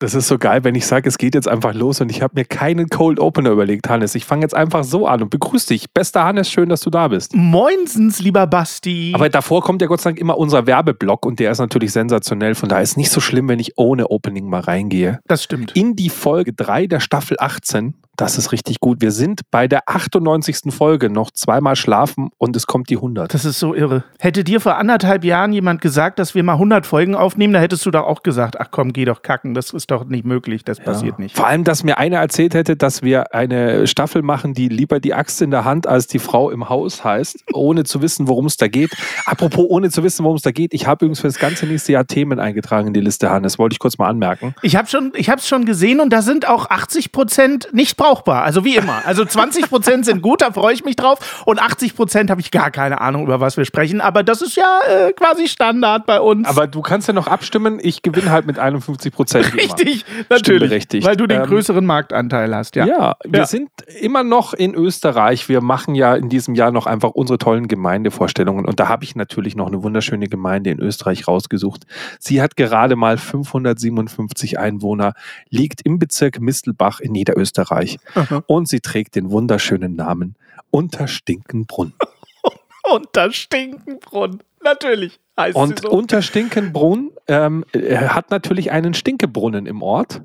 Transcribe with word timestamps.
Das 0.00 0.14
ist 0.14 0.28
so 0.28 0.38
geil, 0.38 0.64
wenn 0.64 0.74
ich 0.74 0.86
sage, 0.86 1.06
es 1.10 1.18
geht 1.18 1.34
jetzt 1.34 1.46
einfach 1.46 1.74
los 1.74 2.00
und 2.00 2.10
ich 2.10 2.22
habe 2.22 2.32
mir 2.34 2.46
keinen 2.46 2.88
Cold 2.88 3.20
Opener 3.20 3.50
überlegt, 3.50 3.90
Hannes. 3.90 4.14
Ich 4.14 4.24
fange 4.24 4.40
jetzt 4.40 4.54
einfach 4.54 4.82
so 4.82 5.06
an 5.06 5.20
und 5.20 5.28
begrüße 5.28 5.68
dich. 5.68 5.92
Bester 5.92 6.24
Hannes, 6.24 6.50
schön, 6.50 6.70
dass 6.70 6.80
du 6.80 6.88
da 6.88 7.08
bist. 7.08 7.36
Moinsens, 7.36 8.18
lieber 8.18 8.46
Basti. 8.46 9.12
Aber 9.14 9.28
davor 9.28 9.60
kommt 9.60 9.82
ja 9.82 9.88
Gott 9.88 10.00
sei 10.00 10.12
Dank 10.12 10.18
immer 10.18 10.38
unser 10.38 10.66
Werbeblock 10.66 11.26
und 11.26 11.38
der 11.38 11.50
ist 11.50 11.58
natürlich 11.58 11.92
sensationell. 11.92 12.54
Von 12.54 12.70
daher 12.70 12.82
ist 12.82 12.92
es 12.92 12.96
nicht 12.96 13.10
so 13.10 13.20
schlimm, 13.20 13.50
wenn 13.50 13.58
ich 13.58 13.76
ohne 13.76 14.10
Opening 14.10 14.48
mal 14.48 14.62
reingehe. 14.62 15.20
Das 15.26 15.44
stimmt. 15.44 15.76
In 15.76 15.96
die 15.96 16.08
Folge 16.08 16.54
3 16.54 16.86
der 16.86 17.00
Staffel 17.00 17.36
18 17.38 17.92
das 18.20 18.36
ist 18.36 18.52
richtig 18.52 18.80
gut. 18.80 19.00
Wir 19.00 19.12
sind 19.12 19.40
bei 19.50 19.66
der 19.66 19.84
98. 19.86 20.74
Folge 20.74 21.08
noch 21.08 21.30
zweimal 21.30 21.74
schlafen 21.74 22.28
und 22.36 22.54
es 22.54 22.66
kommt 22.66 22.90
die 22.90 22.96
100. 22.96 23.32
Das 23.32 23.46
ist 23.46 23.58
so 23.58 23.74
irre. 23.74 24.04
Hätte 24.18 24.44
dir 24.44 24.60
vor 24.60 24.76
anderthalb 24.76 25.24
Jahren 25.24 25.54
jemand 25.54 25.80
gesagt, 25.80 26.18
dass 26.18 26.34
wir 26.34 26.42
mal 26.42 26.54
100 26.54 26.84
Folgen 26.84 27.14
aufnehmen, 27.14 27.54
da 27.54 27.60
hättest 27.60 27.86
du 27.86 27.90
doch 27.90 28.04
auch 28.04 28.22
gesagt, 28.22 28.60
ach 28.60 28.68
komm, 28.70 28.92
geh 28.92 29.06
doch 29.06 29.22
kacken, 29.22 29.54
das 29.54 29.72
ist 29.72 29.90
doch 29.90 30.04
nicht 30.04 30.26
möglich, 30.26 30.64
das 30.64 30.78
ja. 30.78 30.84
passiert 30.84 31.18
nicht. 31.18 31.34
Vor 31.34 31.46
allem, 31.46 31.64
dass 31.64 31.82
mir 31.82 31.96
einer 31.96 32.18
erzählt 32.18 32.52
hätte, 32.52 32.76
dass 32.76 33.02
wir 33.02 33.34
eine 33.34 33.86
Staffel 33.86 34.20
machen, 34.20 34.52
die 34.52 34.68
lieber 34.68 35.00
die 35.00 35.14
Axt 35.14 35.40
in 35.40 35.50
der 35.50 35.64
Hand 35.64 35.86
als 35.86 36.06
die 36.06 36.18
Frau 36.18 36.50
im 36.50 36.68
Haus 36.68 37.02
heißt, 37.02 37.44
ohne 37.54 37.84
zu 37.84 38.02
wissen, 38.02 38.28
worum 38.28 38.44
es 38.44 38.58
da 38.58 38.68
geht. 38.68 38.90
Apropos, 39.24 39.64
ohne 39.66 39.88
zu 39.88 40.02
wissen, 40.02 40.24
worum 40.24 40.36
es 40.36 40.42
da 40.42 40.50
geht, 40.50 40.74
ich 40.74 40.86
habe 40.86 41.06
übrigens 41.06 41.20
für 41.20 41.28
das 41.28 41.38
ganze 41.38 41.64
nächste 41.64 41.92
Jahr 41.92 42.06
Themen 42.06 42.38
eingetragen 42.38 42.88
in 42.88 42.92
die 42.92 43.00
Liste, 43.00 43.30
Hannes. 43.30 43.58
Wollte 43.58 43.72
ich 43.74 43.78
kurz 43.78 43.96
mal 43.96 44.08
anmerken. 44.08 44.54
Ich 44.60 44.76
habe 44.76 44.86
es 44.86 45.48
schon 45.48 45.64
gesehen 45.64 46.00
und 46.00 46.12
da 46.12 46.20
sind 46.20 46.46
auch 46.46 46.68
80 46.68 47.12
Prozent 47.12 47.68
nicht 47.72 47.96
brauchbar 47.96 48.09
brauchbar. 48.10 48.42
Also 48.42 48.64
wie 48.64 48.76
immer. 48.76 49.02
Also 49.04 49.24
20 49.24 49.68
Prozent 49.68 50.04
sind 50.04 50.22
gut, 50.22 50.42
da 50.42 50.50
freue 50.50 50.74
ich 50.74 50.84
mich 50.84 50.96
drauf. 50.96 51.42
Und 51.46 51.60
80 51.60 51.94
Prozent 51.94 52.30
habe 52.30 52.40
ich 52.40 52.50
gar 52.50 52.70
keine 52.70 53.00
Ahnung, 53.00 53.24
über 53.24 53.40
was 53.40 53.56
wir 53.56 53.64
sprechen. 53.64 54.00
Aber 54.00 54.22
das 54.22 54.42
ist 54.42 54.56
ja 54.56 54.80
äh, 54.88 55.12
quasi 55.12 55.48
Standard 55.48 56.06
bei 56.06 56.20
uns. 56.20 56.46
Aber 56.48 56.66
du 56.66 56.80
kannst 56.82 57.08
ja 57.08 57.14
noch 57.14 57.28
abstimmen. 57.28 57.78
Ich 57.80 58.02
gewinne 58.02 58.30
halt 58.30 58.46
mit 58.46 58.58
51 58.58 59.12
Prozent. 59.12 59.54
Richtig, 59.54 60.04
natürlich. 60.28 60.70
Richtig. 60.70 61.04
Weil 61.04 61.16
du 61.16 61.26
den 61.26 61.42
ähm, 61.42 61.46
größeren 61.46 61.84
Marktanteil 61.84 62.54
hast, 62.54 62.76
ja. 62.76 62.86
Ja, 62.86 63.16
wir 63.24 63.40
ja. 63.40 63.46
sind 63.46 63.70
immer 64.00 64.24
noch 64.24 64.54
in 64.54 64.74
Österreich. 64.74 65.48
Wir 65.48 65.60
machen 65.60 65.94
ja 65.94 66.14
in 66.14 66.28
diesem 66.28 66.54
Jahr 66.54 66.72
noch 66.72 66.86
einfach 66.86 67.10
unsere 67.10 67.38
tollen 67.38 67.68
Gemeindevorstellungen. 67.68 68.66
Und 68.66 68.80
da 68.80 68.88
habe 68.88 69.04
ich 69.04 69.14
natürlich 69.14 69.54
noch 69.54 69.68
eine 69.68 69.82
wunderschöne 69.82 70.26
Gemeinde 70.26 70.70
in 70.70 70.80
Österreich 70.80 71.28
rausgesucht. 71.28 71.84
Sie 72.18 72.42
hat 72.42 72.56
gerade 72.56 72.96
mal 72.96 73.18
557 73.18 74.58
Einwohner, 74.58 75.14
liegt 75.48 75.82
im 75.82 75.98
Bezirk 75.98 76.40
Mistelbach 76.40 77.00
in 77.00 77.12
Niederösterreich. 77.12 77.99
Aha. 78.14 78.42
Und 78.46 78.68
sie 78.68 78.80
trägt 78.80 79.16
den 79.16 79.30
wunderschönen 79.30 79.96
Namen 79.96 80.36
Unterstinkenbrunn. 80.70 81.92
Unterstinkenbrunn, 82.92 84.42
natürlich. 84.62 85.20
Heißt 85.38 85.56
und 85.56 85.80
so. 85.80 85.90
Unterstinkenbrunn 85.90 87.12
ähm, 87.28 87.64
hat 87.74 88.30
natürlich 88.30 88.70
einen 88.70 88.94
Stinkebrunnen 88.94 89.66
im 89.66 89.82
Ort. 89.82 90.22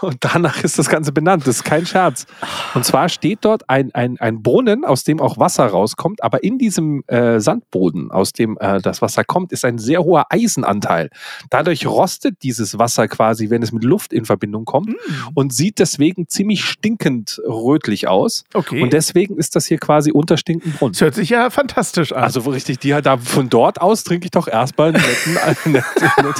Und 0.00 0.16
danach 0.20 0.62
ist 0.62 0.78
das 0.78 0.88
Ganze 0.88 1.12
benannt. 1.12 1.46
Das 1.46 1.56
ist 1.56 1.64
kein 1.64 1.86
Scherz. 1.86 2.26
Und 2.74 2.84
zwar 2.84 3.08
steht 3.08 3.40
dort 3.42 3.68
ein, 3.68 3.94
ein, 3.94 4.18
ein 4.18 4.42
Brunnen, 4.42 4.84
aus 4.84 5.04
dem 5.04 5.20
auch 5.20 5.38
Wasser 5.38 5.66
rauskommt, 5.66 6.22
aber 6.22 6.42
in 6.42 6.58
diesem 6.58 7.02
äh, 7.06 7.40
Sandboden, 7.40 8.10
aus 8.10 8.32
dem 8.32 8.56
äh, 8.58 8.80
das 8.80 9.02
Wasser 9.02 9.24
kommt, 9.24 9.52
ist 9.52 9.64
ein 9.64 9.78
sehr 9.78 10.04
hoher 10.04 10.26
Eisenanteil. 10.30 11.10
Dadurch 11.50 11.86
rostet 11.86 12.42
dieses 12.42 12.78
Wasser 12.78 13.08
quasi, 13.08 13.50
wenn 13.50 13.62
es 13.62 13.72
mit 13.72 13.84
Luft 13.84 14.12
in 14.12 14.24
Verbindung 14.24 14.64
kommt 14.64 14.88
mm. 14.88 15.28
und 15.34 15.52
sieht 15.52 15.78
deswegen 15.78 16.28
ziemlich 16.28 16.64
stinkend 16.64 17.40
rötlich 17.46 18.08
aus. 18.08 18.44
Okay. 18.54 18.82
Und 18.82 18.92
deswegen 18.92 19.36
ist 19.36 19.56
das 19.56 19.66
hier 19.66 19.78
quasi 19.78 20.10
unter 20.10 20.36
Stinkenbrunnen. 20.36 20.92
Das 20.92 21.00
hört 21.00 21.14
sich 21.14 21.30
ja 21.30 21.50
fantastisch 21.50 22.12
an. 22.12 22.22
Also 22.22 22.40
richtig, 22.40 22.78
die 22.78 22.90
da 22.90 23.18
von 23.18 23.48
dort 23.48 23.80
aus 23.80 24.04
trinke 24.04 24.26
ich 24.26 24.30
doch 24.30 24.48
erstmal 24.48 24.94
einen 24.94 25.02
netten, 25.72 25.78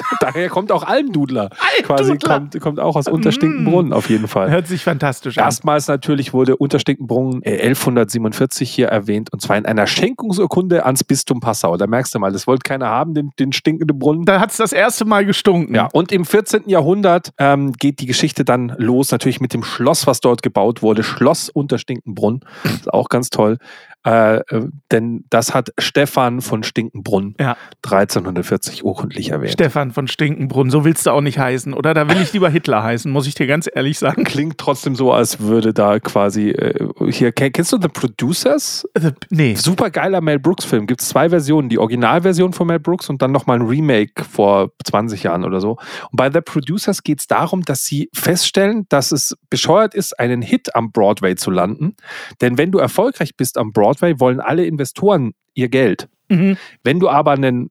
daher 0.21 0.49
kommt 0.49 0.73
auch 0.73 0.83
Almdudler. 0.83 1.15
Almdudler. 1.15 1.51
Quasi 1.83 2.19
kommt, 2.19 2.61
kommt 2.61 2.81
auch 2.81 2.97
aus 2.97 3.04
Unterstinkenbrunnen 3.09 3.93
auf 3.93 4.09
jeden 4.09 4.29
Fall. 4.29 4.51
Hört 4.51 4.67
sich 4.67 4.85
fantastisch 4.85 5.39
an. 5.39 5.45
Erstmals 5.45 5.89
natürlich 5.89 6.33
wurde 6.33 6.57
Unterstinkenbrunnen 6.57 7.43
1147 7.45 8.71
hier 8.71 8.89
erwähnt 8.89 9.33
und 9.33 9.41
zwar 9.41 9.57
in 9.57 9.67
einer 9.67 9.87
Schenkungsurkunde 9.87 10.85
ans 10.85 11.05
Bistum 11.05 11.41
Passau. 11.41 11.77
Da 11.77 11.87
merkst 11.87 12.15
du 12.15 12.19
mal, 12.19 12.33
das 12.33 12.47
wollte 12.47 12.63
keiner 12.63 12.89
haben, 12.89 13.15
den, 13.15 13.31
den 13.39 13.53
stinkenden 13.53 13.99
Brunnen. 13.99 14.25
Da 14.25 14.41
hat 14.41 14.51
es 14.51 14.57
das 14.57 14.73
erste 14.73 15.05
Mal 15.05 15.25
gestunken. 15.25 15.75
Ja, 15.75 15.89
und 15.93 16.13
im 16.13 16.25
14. 16.25 16.69
Jahrhundert 16.69 17.33
ähm, 17.39 17.73
geht 17.73 18.01
die 18.01 18.07
Geschichte 18.07 18.45
dann 18.45 18.75
los, 18.79 19.11
natürlich 19.11 19.41
mit 19.41 19.55
dem 19.55 19.63
Schloss, 19.63 20.07
was 20.07 20.21
dort 20.21 20.43
gebaut 20.43 20.83
wurde. 20.83 21.03
Schloss 21.03 21.49
Unterstinkenbrunn. 21.49 22.41
Das 22.63 22.73
ist 22.73 22.93
auch 22.93 23.09
ganz 23.09 23.31
toll. 23.31 23.59
Äh, 24.07 24.37
äh, 24.37 24.69
denn 24.93 25.25
das 25.31 25.55
hat 25.55 25.73
Stefan 25.79 26.43
von 26.43 26.63
Stinkenbrunn 26.63 27.35
ja. 27.41 27.57
1340 27.85 28.85
urkundlich 28.85 29.31
erwähnt. 29.31 29.53
Stefan 29.53 29.93
von 29.93 30.09
Stinkenbrunn, 30.09 30.69
so 30.69 30.85
willst 30.85 31.07
du 31.07 31.11
auch 31.11 31.23
nicht 31.23 31.39
heißen, 31.39 31.73
oder? 31.73 31.95
Da 31.95 32.09
will 32.09 32.21
ich 32.21 32.33
lieber 32.35 32.51
Hitler 32.51 32.83
heißen, 32.83 33.11
muss 33.11 33.27
ich 33.27 33.35
dir 33.35 33.47
ganz 33.47 33.69
ehrlich 33.73 33.99
sagen. 33.99 34.25
Klingt 34.25 34.59
trotzdem 34.59 34.95
so, 34.95 35.13
als 35.13 35.41
würde 35.41 35.73
da 35.73 36.01
quasi 36.01 36.51
äh, 36.51 36.89
hier, 37.11 37.33
kennst 37.33 37.73
du 37.73 37.79
The 37.81 37.89
Producers? 37.89 38.87
The, 38.95 39.13
nee. 39.31 39.55
Super 39.55 39.91
geiler 39.91 40.21
Mel 40.21 40.39
Brooks 40.39 40.67
Film. 40.67 40.87
Gibt 40.87 41.01
es 41.01 41.09
zwei 41.09 41.31
Versionen, 41.31 41.71
die 41.71 41.79
Originalversion 41.79 42.53
von 42.53 42.67
Mel 42.67 42.81
Brooks 42.81 43.09
und 43.09 43.23
dann 43.23 43.33
nochmal 43.33 43.59
ein 43.59 43.67
Remake 43.67 44.25
vor 44.25 44.73
20 44.85 45.23
Jahren 45.23 45.45
oder 45.45 45.61
so. 45.61 45.79
Und 46.11 46.17
bei 46.17 46.31
The 46.31 46.43
Producers 46.43 47.03
geht 47.03 47.21
es 47.21 47.27
darum, 47.27 47.63
dass 47.63 47.85
sie 47.85 48.11
feststellen, 48.13 48.85
dass 48.91 49.13
es 49.13 49.35
bescheuert 49.49 49.95
ist, 49.95 50.19
einen 50.21 50.43
Hit 50.43 50.75
am 50.75 50.93
Broadway 50.93 51.37
zu 51.37 51.51
landen. 51.51 51.97
Denn 52.43 52.59
wenn 52.59 52.71
du 52.71 52.79
erfolgreich 52.79 53.37
bist 53.37 53.57
am 53.57 53.73
Broadway, 53.73 53.94
Broadway 53.95 54.21
wollen 54.21 54.41
alle 54.41 54.67
Investoren 54.67 55.35
ihr 55.55 55.69
Geld. 55.69 56.09
Mhm. 56.29 56.57
Wenn 56.83 57.01
du 57.01 57.09
aber 57.09 57.33
einen 57.33 57.71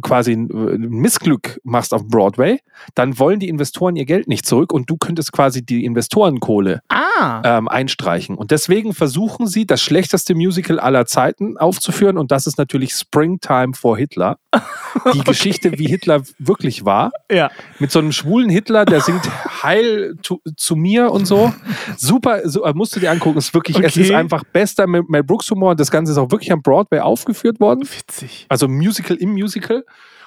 quasi 0.00 0.32
ein 0.32 0.80
Missglück 0.88 1.60
machst 1.64 1.92
auf 1.92 2.06
Broadway, 2.08 2.60
dann 2.94 3.18
wollen 3.18 3.40
die 3.40 3.48
Investoren 3.48 3.94
ihr 3.96 4.06
Geld 4.06 4.26
nicht 4.26 4.46
zurück 4.46 4.72
und 4.72 4.88
du 4.88 4.96
könntest 4.96 5.32
quasi 5.32 5.64
die 5.64 5.84
Investorenkohle 5.84 6.80
ah. 6.88 7.42
ähm, 7.44 7.68
einstreichen. 7.68 8.36
Und 8.36 8.50
deswegen 8.52 8.94
versuchen 8.94 9.46
sie, 9.46 9.66
das 9.66 9.82
schlechteste 9.82 10.34
Musical 10.34 10.80
aller 10.80 11.04
Zeiten 11.04 11.58
aufzuführen 11.58 12.16
und 12.16 12.32
das 12.32 12.46
ist 12.46 12.56
natürlich 12.56 12.92
Springtime 12.92 13.74
for 13.74 13.98
Hitler. 13.98 14.38
Die. 15.14 15.24
Geschichte, 15.24 15.78
wie 15.78 15.86
Hitler 15.86 16.22
wirklich 16.38 16.84
war. 16.84 17.12
Ja. 17.30 17.50
Mit 17.78 17.90
so 17.90 17.98
einem 17.98 18.12
schwulen 18.12 18.50
Hitler, 18.50 18.84
der 18.84 19.00
singt 19.00 19.28
Heil 19.62 20.16
zu, 20.22 20.40
zu 20.56 20.76
mir 20.76 21.10
und 21.10 21.26
so. 21.26 21.52
Super, 21.96 22.48
so, 22.48 22.64
musst 22.74 22.94
du 22.96 23.00
dir 23.00 23.10
angucken. 23.10 23.38
Es 23.38 23.46
ist 23.46 23.54
wirklich, 23.54 23.76
okay. 23.76 23.86
es 23.86 23.96
ist 23.96 24.12
einfach 24.12 24.44
bester 24.44 24.86
Mel 24.86 25.22
Brooks 25.22 25.50
Humor 25.50 25.74
das 25.74 25.90
Ganze 25.90 26.12
ist 26.12 26.18
auch 26.18 26.30
wirklich 26.30 26.52
am 26.52 26.62
Broadway 26.62 27.00
aufgeführt 27.00 27.60
worden. 27.60 27.82
Witzig. 27.82 28.46
Also 28.48 28.68
Musical 28.68 29.16
im 29.16 29.32
Musical. 29.32 29.84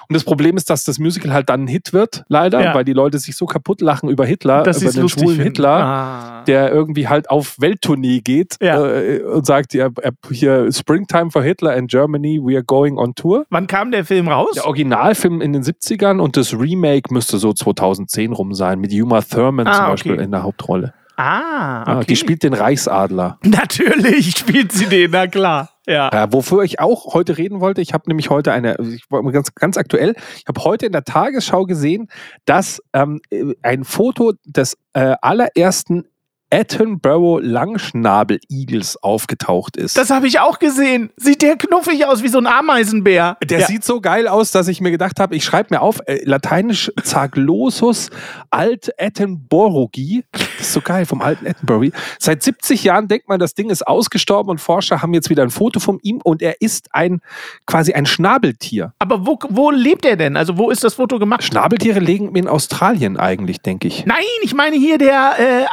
Und 0.08 0.14
das 0.14 0.24
Problem 0.24 0.56
ist, 0.56 0.70
dass 0.70 0.84
das 0.84 0.98
Musical 0.98 1.34
halt 1.34 1.50
dann 1.50 1.64
ein 1.64 1.66
Hit 1.66 1.92
wird, 1.92 2.24
leider, 2.28 2.62
ja. 2.62 2.74
weil 2.74 2.84
die 2.84 2.94
Leute 2.94 3.18
sich 3.18 3.36
so 3.36 3.44
kaputt 3.44 3.82
lachen 3.82 4.08
über 4.08 4.24
Hitler, 4.24 4.62
dass 4.62 4.80
über 4.80 4.90
den 4.90 5.08
schwulen 5.08 5.38
Hitler, 5.38 5.68
ah. 5.68 6.44
der 6.46 6.72
irgendwie 6.72 7.08
halt 7.08 7.28
auf 7.28 7.56
Welttournee 7.58 8.20
geht 8.20 8.56
ja. 8.62 8.86
äh, 8.86 9.22
und 9.22 9.44
sagt, 9.44 9.74
ja, 9.74 9.90
hier 10.30 10.72
Springtime 10.72 11.30
for 11.30 11.42
Hitler 11.42 11.76
in 11.76 11.88
Germany, 11.88 12.40
we 12.42 12.54
are 12.54 12.64
going 12.64 12.96
on 12.96 13.14
tour. 13.14 13.44
Wann 13.50 13.66
kam 13.66 13.90
der 13.90 14.06
Film 14.06 14.28
raus? 14.28 14.52
Der 14.54 14.64
Originalfilm 14.64 15.42
in 15.42 15.52
den 15.52 15.62
70ern 15.62 16.20
und 16.20 16.38
das 16.38 16.54
Remake 16.54 17.12
müsste 17.12 17.36
so 17.36 17.52
2010 17.52 18.32
rum 18.32 18.54
sein, 18.54 18.80
mit 18.80 18.92
Uma 18.94 19.20
Thurman 19.20 19.66
ah, 19.66 19.72
zum 19.74 19.86
Beispiel 19.88 20.12
okay. 20.14 20.24
in 20.24 20.30
der 20.30 20.42
Hauptrolle. 20.42 20.94
Ah, 21.16 21.98
okay. 21.98 22.06
die 22.08 22.16
spielt 22.16 22.44
den 22.44 22.54
Reichsadler. 22.54 23.38
Natürlich 23.44 24.36
spielt 24.38 24.72
sie 24.72 24.86
den, 24.86 25.10
na 25.10 25.26
klar. 25.26 25.68
Ja. 25.88 26.10
Äh, 26.10 26.32
wofür 26.32 26.64
ich 26.64 26.80
auch 26.80 27.14
heute 27.14 27.38
reden 27.38 27.60
wollte, 27.60 27.80
ich 27.80 27.94
habe 27.94 28.04
nämlich 28.08 28.28
heute 28.28 28.52
eine, 28.52 28.76
ich 28.78 29.10
war 29.10 29.22
ganz, 29.32 29.54
ganz 29.54 29.78
aktuell, 29.78 30.14
ich 30.36 30.44
habe 30.46 30.62
heute 30.62 30.84
in 30.84 30.92
der 30.92 31.04
Tagesschau 31.04 31.64
gesehen, 31.64 32.08
dass 32.44 32.82
ähm, 32.92 33.22
ein 33.62 33.84
Foto 33.84 34.34
des 34.44 34.76
äh, 34.92 35.16
allerersten 35.22 36.04
Attenborough 36.50 37.40
Langschnabeligels 37.42 39.02
aufgetaucht 39.02 39.76
ist. 39.76 39.96
Das 39.96 40.10
habe 40.10 40.26
ich 40.26 40.40
auch 40.40 40.58
gesehen. 40.58 41.10
Sieht 41.16 41.42
der 41.42 41.56
knuffig 41.56 42.06
aus 42.06 42.22
wie 42.22 42.28
so 42.28 42.38
ein 42.38 42.46
Ameisenbär. 42.46 43.36
der 43.44 43.60
ja. 43.60 43.66
sieht 43.66 43.84
so 43.84 44.00
geil 44.00 44.28
aus, 44.28 44.50
dass 44.50 44.68
ich 44.68 44.80
mir 44.80 44.90
gedacht 44.90 45.20
habe, 45.20 45.36
ich 45.36 45.44
schreibe 45.44 45.74
mir 45.74 45.82
auf, 45.82 46.00
äh, 46.06 46.20
lateinisch 46.24 46.90
Zaglosus 47.02 48.10
alt 48.50 48.90
Attenboroughi. 48.98 50.24
Das 50.32 50.66
ist 50.66 50.72
so 50.72 50.80
geil, 50.80 51.06
vom 51.06 51.20
alten 51.22 51.46
Attenborough. 51.46 51.92
Seit 52.18 52.42
70 52.42 52.84
Jahren 52.84 53.08
denkt 53.08 53.28
man, 53.28 53.38
das 53.38 53.54
Ding 53.54 53.70
ist 53.70 53.86
ausgestorben 53.86 54.50
und 54.50 54.58
Forscher 54.58 55.02
haben 55.02 55.14
jetzt 55.14 55.30
wieder 55.30 55.42
ein 55.42 55.50
Foto 55.50 55.80
von 55.80 55.98
ihm 56.02 56.20
und 56.22 56.42
er 56.42 56.60
ist 56.60 56.88
ein 56.92 57.20
quasi 57.66 57.92
ein 57.92 58.06
Schnabeltier. 58.06 58.92
Aber 58.98 59.26
wo, 59.26 59.38
wo 59.50 59.70
lebt 59.70 60.04
er 60.04 60.16
denn? 60.16 60.36
Also 60.36 60.56
wo 60.56 60.70
ist 60.70 60.82
das 60.84 60.94
Foto 60.94 61.18
gemacht? 61.18 61.44
Schnabeltiere 61.44 62.00
legen 62.00 62.34
in 62.34 62.48
Australien 62.48 63.16
eigentlich, 63.16 63.60
denke 63.60 63.88
ich. 63.88 64.06
Nein, 64.06 64.24
ich 64.42 64.54
meine 64.54 64.76
hier 64.76 64.98
der 64.98 65.34
äh, 65.38 65.64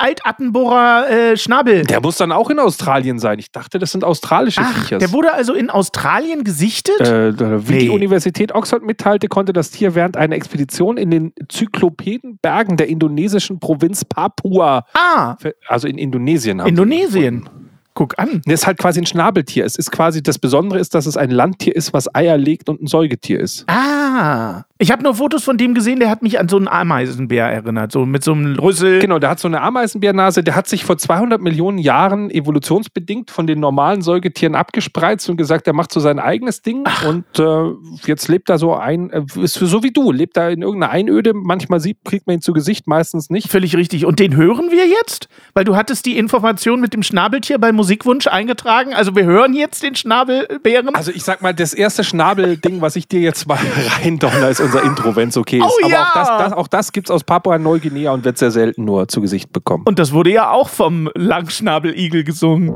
Altattenbohrer 0.70 1.10
äh, 1.32 1.38
Schnabel. 1.38 1.84
Der 1.84 2.02
muss 2.02 2.18
dann 2.18 2.32
auch 2.32 2.50
in 2.50 2.60
Australien 2.60 3.20
sein. 3.20 3.40
Ich 3.40 3.52
dachte, 3.52 3.80
das 3.80 3.92
sind 3.92 4.04
australische 4.04 4.62
Ach, 4.64 4.74
Viecher. 4.74 4.98
der 4.98 5.12
wurde 5.12 5.34
also 5.34 5.54
in 5.54 5.70
Australien 5.70 6.44
gesichtet? 6.44 7.02
Äh, 7.02 7.68
wie 7.68 7.74
Nee. 7.74 7.80
die 7.80 7.90
Universität 7.90 8.54
Oxford 8.54 8.84
mitteilte, 8.84 9.28
konnte 9.28 9.54
das 9.54 9.72
Tier 9.72 9.96
während 9.96 10.18
einer 10.18 10.36
Expedition 10.36 10.98
in 10.98 11.12
den 11.12 11.34
Zyklopedenbergen 11.50 12.78
der 12.78 12.88
indonesischen 12.88 13.60
Provinz 13.60 14.06
Papua, 14.06 14.86
ah, 14.94 15.36
also 15.68 15.88
in 15.88 15.98
Indonesien. 15.98 16.60
Indonesien. 16.60 17.50
Guck 17.94 18.20
an. 18.20 18.42
Das 18.44 18.56
ist 18.56 18.68
halt 18.68 18.78
quasi 18.78 19.00
ein 19.00 19.06
Schnabeltier. 19.06 19.64
Es 19.64 19.78
ist 19.78 19.90
quasi, 19.90 20.22
das 20.22 20.38
Besondere 20.38 20.80
ist, 20.80 20.94
dass 20.96 21.06
es 21.06 21.16
ein 21.16 21.32
Landtier 21.32 21.74
ist, 21.74 21.94
was 21.94 22.14
Eier 22.14 22.38
legt 22.38 22.68
und 22.68 22.82
ein 22.82 22.88
Säugetier 22.88 23.40
ist. 23.40 23.64
Ah. 23.70 24.64
Ich 24.78 24.92
habe 24.92 25.04
nur 25.04 25.16
Fotos 25.16 25.46
von 25.46 25.58
dem 25.58 25.74
gesehen, 25.74 26.02
der 26.02 26.10
hat 26.10 26.22
mich 26.22 26.38
an 26.38 26.50
so 26.50 26.58
einen 26.58 26.68
Ameisenbär 26.68 27.46
erinnert. 27.46 27.94
So 27.94 28.06
mit 28.06 28.26
so 28.26 28.34
einem 28.34 28.60
Rüssel. 28.60 29.00
Genau, 29.00 29.20
der 29.20 29.30
hat 29.30 29.40
so 29.40 29.48
eine 29.48 29.62
Ameisenbärnase, 29.62 30.44
der 30.44 30.54
hat 30.54 30.68
sich 30.68 30.84
vor 30.84 30.98
200 30.98 31.42
Millionen 31.42 31.78
Jahren 31.78 32.30
evolutionsbedingt 32.30 33.32
von 33.32 33.48
den 33.48 33.62
normalen 33.62 34.02
Säugetieren 34.02 34.54
abgespreizt 34.54 35.30
und 35.30 35.38
gesagt, 35.38 35.68
er 35.68 35.74
macht 35.74 35.94
so 35.94 36.02
sein 36.02 36.20
eigenes 36.20 36.62
Ding 36.62 36.84
und 37.08 37.40
äh, 37.40 37.72
jetzt 38.06 38.28
lebt 38.28 38.50
er 38.50 38.58
so 38.58 38.76
ein, 38.76 39.12
äh, 39.12 39.24
ist 39.42 39.54
so 39.54 39.82
wie 39.82 39.92
du, 39.92 40.12
lebt 40.12 40.36
er 40.36 40.50
in 40.50 40.62
irgendeiner 40.62 40.92
Einöde, 40.92 41.34
manchmal 41.34 41.80
sieht, 41.80 42.04
kriegt 42.04 42.28
man 42.28 42.36
ihn 42.36 42.42
zu 42.42 42.52
Gesicht, 42.52 42.86
meistens 42.86 43.30
nicht. 43.30 43.50
Völlig 43.50 43.78
richtig. 43.78 44.06
Und 44.06 44.20
den 44.20 44.36
hören 44.36 44.72
wir 44.72 44.88
jetzt? 44.88 45.30
Weil 45.54 45.64
du 45.64 45.78
hattest 45.78 46.06
die 46.06 46.18
Information 46.18 46.82
mit 46.82 46.94
dem 46.94 47.02
Schnabeltier 47.02 47.60
bei 47.60 47.72
Musikwunsch 47.72 48.28
eingetragen. 48.28 48.94
Also 48.94 49.16
wir 49.16 49.24
hören 49.24 49.54
jetzt 49.54 49.84
den 49.84 49.96
Schnabelbären. 49.96 50.94
Also 50.96 51.12
ich 51.12 51.24
sag 51.24 51.42
mal, 51.42 51.54
das 51.54 51.74
erste 51.74 52.04
Schnabelding, 52.04 52.82
was 52.82 52.98
ich 52.98 53.08
dir 53.08 53.22
jetzt 53.22 53.48
mal 53.48 53.58
reindonner, 54.02 54.50
ist 54.50 54.65
unser 54.66 54.84
Intro, 54.84 55.16
wenn 55.16 55.30
es 55.30 55.38
okay 55.38 55.58
ist. 55.58 55.66
Oh 55.66 55.72
Aber 55.84 55.92
ja! 55.92 56.04
auch 56.04 56.14
das, 56.14 56.28
das, 56.28 56.54
auch 56.54 56.68
das 56.68 56.92
gibt 56.92 57.08
es 57.08 57.12
aus 57.12 57.24
Papua-Neuguinea 57.24 58.12
und 58.12 58.26
wird 58.26 58.38
sehr 58.38 58.52
selten 58.52 58.86
nur 58.86 59.08
zu 59.08 59.22
Gesicht 59.22 59.54
bekommen. 59.54 59.84
Und 59.88 60.00
das 60.00 60.12
wurde 60.12 60.32
ja 60.32 60.52
auch 60.52 60.70
vom 60.70 61.10
Langschnabeligel 61.16 62.24
gesungen. 62.24 62.76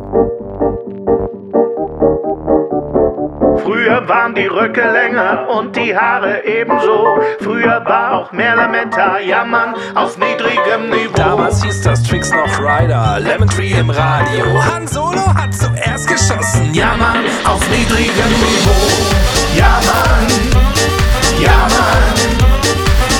Früher 3.63 4.07
waren 4.07 4.33
die 4.35 4.45
Röcke 4.45 4.81
länger 4.81 5.47
und 5.49 5.75
die 5.75 5.95
Haare 5.95 6.43
ebenso. 6.45 7.19
Früher 7.39 7.83
war 7.85 8.13
auch 8.13 8.31
mehr 8.31 8.55
Lametta, 8.55 9.19
jammern 9.19 9.75
auf 9.95 10.17
niedrigem 10.17 10.89
Niveau. 10.89 11.13
Damals 11.15 11.63
hieß 11.63 11.81
das 11.81 12.01
Tricks 12.03 12.31
noch 12.31 12.59
Rider, 12.59 13.19
Lemon 13.19 13.47
Tree 13.47 13.71
im 13.71 13.89
Radio. 13.89 14.45
Han 14.73 14.87
Solo 14.87 15.25
hat 15.35 15.53
zuerst 15.53 16.07
geschossen. 16.07 16.73
Ja, 16.73 16.95
Mann, 16.97 17.23
auf 17.45 17.61
niedrigem 17.69 18.31
Niveau. 18.39 19.57
Ja, 19.57 19.79
Mann, 19.85 20.68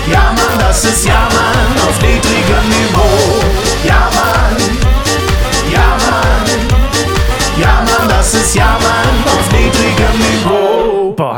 ja, 0.07 0.33
Mann, 0.33 0.59
das 0.59 0.83
ist 0.83 1.05
Ja, 1.05 1.27
Mann, 1.33 1.87
auf 1.87 2.01
niedrigem 2.01 2.69
Niveau. 2.69 3.39
Ja, 3.83 4.09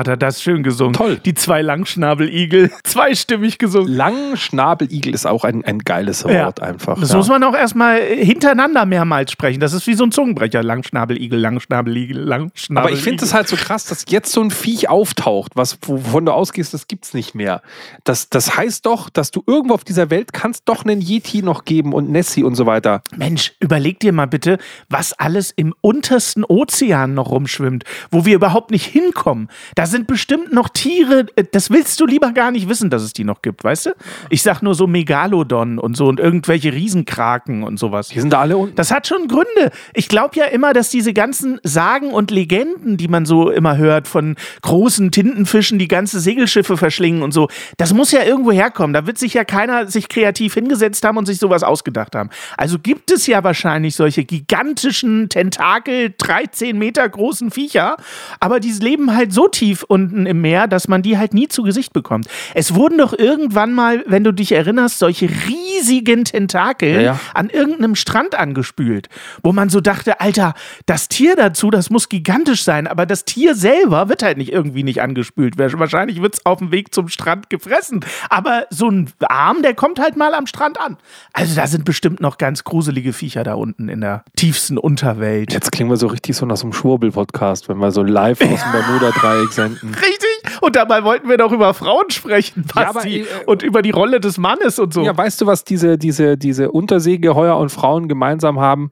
hat 0.01 0.07
er 0.07 0.18
das 0.18 0.42
schön 0.42 0.63
gesungen. 0.63 0.94
Toll. 0.94 1.19
Die 1.24 1.36
zwei 1.36 1.62
Langschnabeligel, 1.62 2.71
zweistimmig 2.83 3.59
gesungen. 3.59 3.94
Langschnabeligel 3.94 5.13
ist 5.13 5.27
auch 5.27 5.44
ein, 5.44 5.63
ein 5.63 5.80
geiles 5.80 6.25
Wort 6.25 6.59
einfach. 6.59 7.00
Das 7.00 7.12
ja. 7.12 7.18
muss 7.18 7.30
man 7.30 7.44
auch 7.44 7.53
erstmal 7.53 8.01
hintereinander 8.01 8.86
mehrmals 8.86 9.31
sprechen. 9.31 9.59
Das 9.59 9.74
ist 9.74 9.86
wie 9.86 9.94
so 9.94 10.03
ein 10.03 10.12
Zungenbrecher. 10.12 10.63
Langschnabeligel, 10.63 11.39
Langschnabeligel, 11.39 12.18
Langschnabeligel. 12.18 12.77
Aber 12.77 12.92
ich 12.92 13.03
finde 13.03 13.24
es 13.24 13.33
halt 13.33 13.48
so 13.48 13.56
krass, 13.56 13.86
dass 13.86 14.06
jetzt 14.09 14.31
so 14.31 14.42
ein 14.42 14.50
Viech 14.50 14.89
auftaucht, 14.89 15.51
was, 15.56 15.77
wovon 15.83 16.25
du 16.25 16.33
ausgehst, 16.33 16.74
das 16.74 16.88
gibt's 16.88 17.13
nicht 17.13 17.36
mehr. 17.36 17.62
Das, 18.03 18.30
das 18.30 18.57
heißt 18.57 18.86
doch, 18.88 19.09
dass 19.09 19.30
du 19.30 19.44
irgendwo 19.45 19.75
auf 19.75 19.83
dieser 19.83 20.09
Welt 20.09 20.33
kannst 20.33 20.63
doch 20.65 20.83
einen 20.83 21.01
Yeti 21.01 21.44
noch 21.44 21.63
geben 21.63 21.94
und 21.94 22.09
Nessie 22.09 22.44
und 22.44 22.56
so 22.56 22.65
weiter. 22.65 23.03
Mensch, 23.15 23.53
überleg 23.59 24.00
dir 24.00 24.13
mal 24.13 24.27
bitte, 24.27 24.57
was 24.89 25.13
alles 25.13 25.51
im 25.51 25.75
untersten 25.81 26.44
Ozean 26.44 27.13
noch 27.13 27.30
rumschwimmt, 27.30 27.83
wo 28.09 28.25
wir 28.25 28.33
überhaupt 28.33 28.71
nicht 28.71 28.86
hinkommen. 28.86 29.48
Da 29.75 29.86
sind 29.92 30.08
bestimmt 30.08 30.52
noch 30.52 30.70
Tiere, 30.70 31.28
äh, 31.36 31.44
das 31.52 31.70
willst 31.70 32.00
du 32.00 32.06
lieber 32.06 32.32
gar 32.32 32.52
nicht 32.52 32.68
wissen, 32.68 32.90
dass 32.90 33.04
es 33.04 33.14
die 33.14 33.24
noch 33.24 33.42
gibt, 33.42 33.64
weißt 33.64 33.88
du? 33.88 33.90
Ich 34.30 34.42
sag 34.42 34.62
nur 34.62 34.76
so 34.76 34.88
Megalodon 34.88 35.78
und 35.78 35.96
so 35.96 36.08
und 36.08 36.20
irgendwelche 36.20 36.74
Riesenkraken 36.74 37.64
und 37.64 37.78
sowas. 37.78 38.10
Die 38.10 38.20
sind 38.20 38.34
da 38.34 38.42
alle 38.42 38.58
unten. 38.58 38.76
Das 38.76 38.92
hat 38.92 39.08
schon 39.08 39.28
Gründe. 39.28 39.72
Ich 39.94 40.08
glaube 40.08 40.36
ja 40.36 40.46
immer, 40.46 40.74
dass 40.74 40.90
diese 40.90 41.14
ganzen 41.14 41.60
Sagen 41.64 42.12
und 42.12 42.32
Legenden, 42.32 42.98
die 42.98 43.08
man 43.08 43.26
so 43.26 43.52
immer 43.52 43.78
hört, 43.78 44.08
von 44.08 44.36
großen 44.62 45.12
Tintenfischen, 45.12 45.78
die 45.78 45.88
ganze 45.88 46.20
Segelschiffe 46.20 46.78
verschlingen 46.78 47.22
und 47.22 47.32
so, 47.32 47.50
das 47.78 47.94
muss 47.94 48.12
ja 48.12 48.24
irgendwo 48.24 48.52
herkommen. 48.52 48.94
Da 48.94 49.06
wird 49.06 49.18
sich 49.18 49.34
ja 49.34 49.44
keiner 49.44 49.88
sich 49.88 50.10
kreativ 50.10 50.54
hingesetzt 50.54 51.04
haben 51.04 51.18
und 51.18 51.26
sich 51.26 51.38
sowas 51.38 51.64
ausgedacht 51.64 52.16
haben. 52.16 52.30
Also 52.58 52.80
gibt 52.80 53.12
es 53.12 53.28
ja 53.28 53.44
wahrscheinlich 53.44 53.96
solche 53.96 54.24
gigantischen 54.24 55.30
Tentakel, 55.30 56.14
13 56.18 56.78
Meter 56.78 57.08
großen 57.08 57.52
Viecher, 57.52 57.98
aber 58.40 58.60
die 58.60 58.72
leben 58.72 59.14
halt 59.14 59.34
so 59.34 59.48
tief 59.48 59.81
unten 59.83 60.25
im 60.25 60.42
Meer, 60.42 60.68
dass 60.68 60.88
man 60.88 61.01
die 61.01 61.18
halt 61.18 61.33
nie 61.33 61.48
zu 61.48 61.63
Gesicht 61.63 61.94
bekommt. 61.94 62.28
Es 62.54 62.75
wurden 62.75 62.98
doch 62.98 63.13
irgendwann 63.18 63.74
mal, 63.74 64.04
wenn 64.07 64.24
du 64.24 64.31
dich 64.31 64.51
erinnerst, 64.51 65.00
solche 65.00 65.30
riesigen 65.30 66.25
Tentakel 66.25 66.95
Ja, 66.95 67.01
ja. 67.01 67.19
an 67.33 67.50
irgendeinem 67.50 67.95
Strand 67.95 68.36
angespült, 68.36 69.07
wo 69.44 69.51
man 69.51 69.69
so 69.69 69.81
dachte, 69.81 70.19
Alter, 70.22 70.54
das 70.86 71.07
Tier 71.07 71.36
dazu, 71.36 71.69
das 71.69 71.89
muss 71.89 72.10
gigantisch 72.10 72.63
sein, 72.63 72.88
aber 72.88 73.06
das 73.06 73.25
Tier 73.25 73.56
selber 73.56 74.10
wird 74.10 74.24
halt 74.24 74.38
nicht 74.38 74.51
irgendwie 74.51 74.83
nicht 74.83 75.01
angespült. 75.01 75.57
Wahrscheinlich 75.57 76.22
wird 76.22 76.36
es 76.36 76.45
auf 76.45 76.60
dem 76.60 76.72
Weg 76.72 76.94
zum 76.94 77.07
Strand 77.07 77.50
gefressen, 77.50 78.06
aber 78.30 78.66
so 78.69 78.89
ein 78.89 79.12
Arm, 79.22 79.62
der 79.62 79.74
kommt 79.74 80.00
halt 80.00 80.16
mal 80.18 80.34
am 80.34 80.48
Strand 80.48 80.80
an. 80.80 80.98
Also 81.34 81.56
da 81.56 81.68
sind 81.68 81.86
bestimmt 81.86 82.19
noch 82.22 82.38
ganz 82.38 82.63
gruselige 82.63 83.13
Viecher 83.13 83.44
da 83.44 83.56
unten 83.56 83.89
in 83.89 84.01
der 84.01 84.24
tiefsten 84.36 84.77
Unterwelt. 84.77 85.54
Jetzt 85.54 85.72
klingen 85.72 85.89
wir 85.89 85.98
so 85.98 86.07
richtig 86.07 86.36
so 86.36 86.45
nach 86.45 86.57
so 86.57 86.66
einem 86.66 86.74
Schwurbel-Podcast, 86.74 87.69
wenn 87.69 87.77
wir 87.77 87.92
so 87.92 88.04
live 88.04 88.42
aus 88.42 88.62
dem 88.62 88.72
Bermuda-Dreieck 88.72 89.51
senden. 89.62 89.94
Richtig. 89.94 90.31
Und 90.62 90.76
dabei 90.76 91.04
wollten 91.04 91.30
wir 91.30 91.38
doch 91.38 91.52
über 91.52 91.74
Frauen 91.74 92.10
sprechen, 92.10 92.66
Ja, 92.76 92.84
aber, 92.90 92.94
Basti. 92.96 93.22
äh, 93.22 93.26
und 93.46 93.64
über 93.64 93.82
die 93.82 93.92
Rolle 93.92 94.20
des 94.20 94.38
Mannes 94.38 94.80
und 94.80 94.94
so. 94.94 95.04
Ja, 95.04 95.16
weißt 95.16 95.42
du, 95.42 95.46
was 95.46 95.64
diese, 95.64 95.98
diese, 95.98 96.38
diese 96.38 96.72
Unterseegeheuer 96.72 97.58
und 97.58 97.70
Frauen 97.70 98.08
gemeinsam 98.08 98.60
haben? 98.60 98.92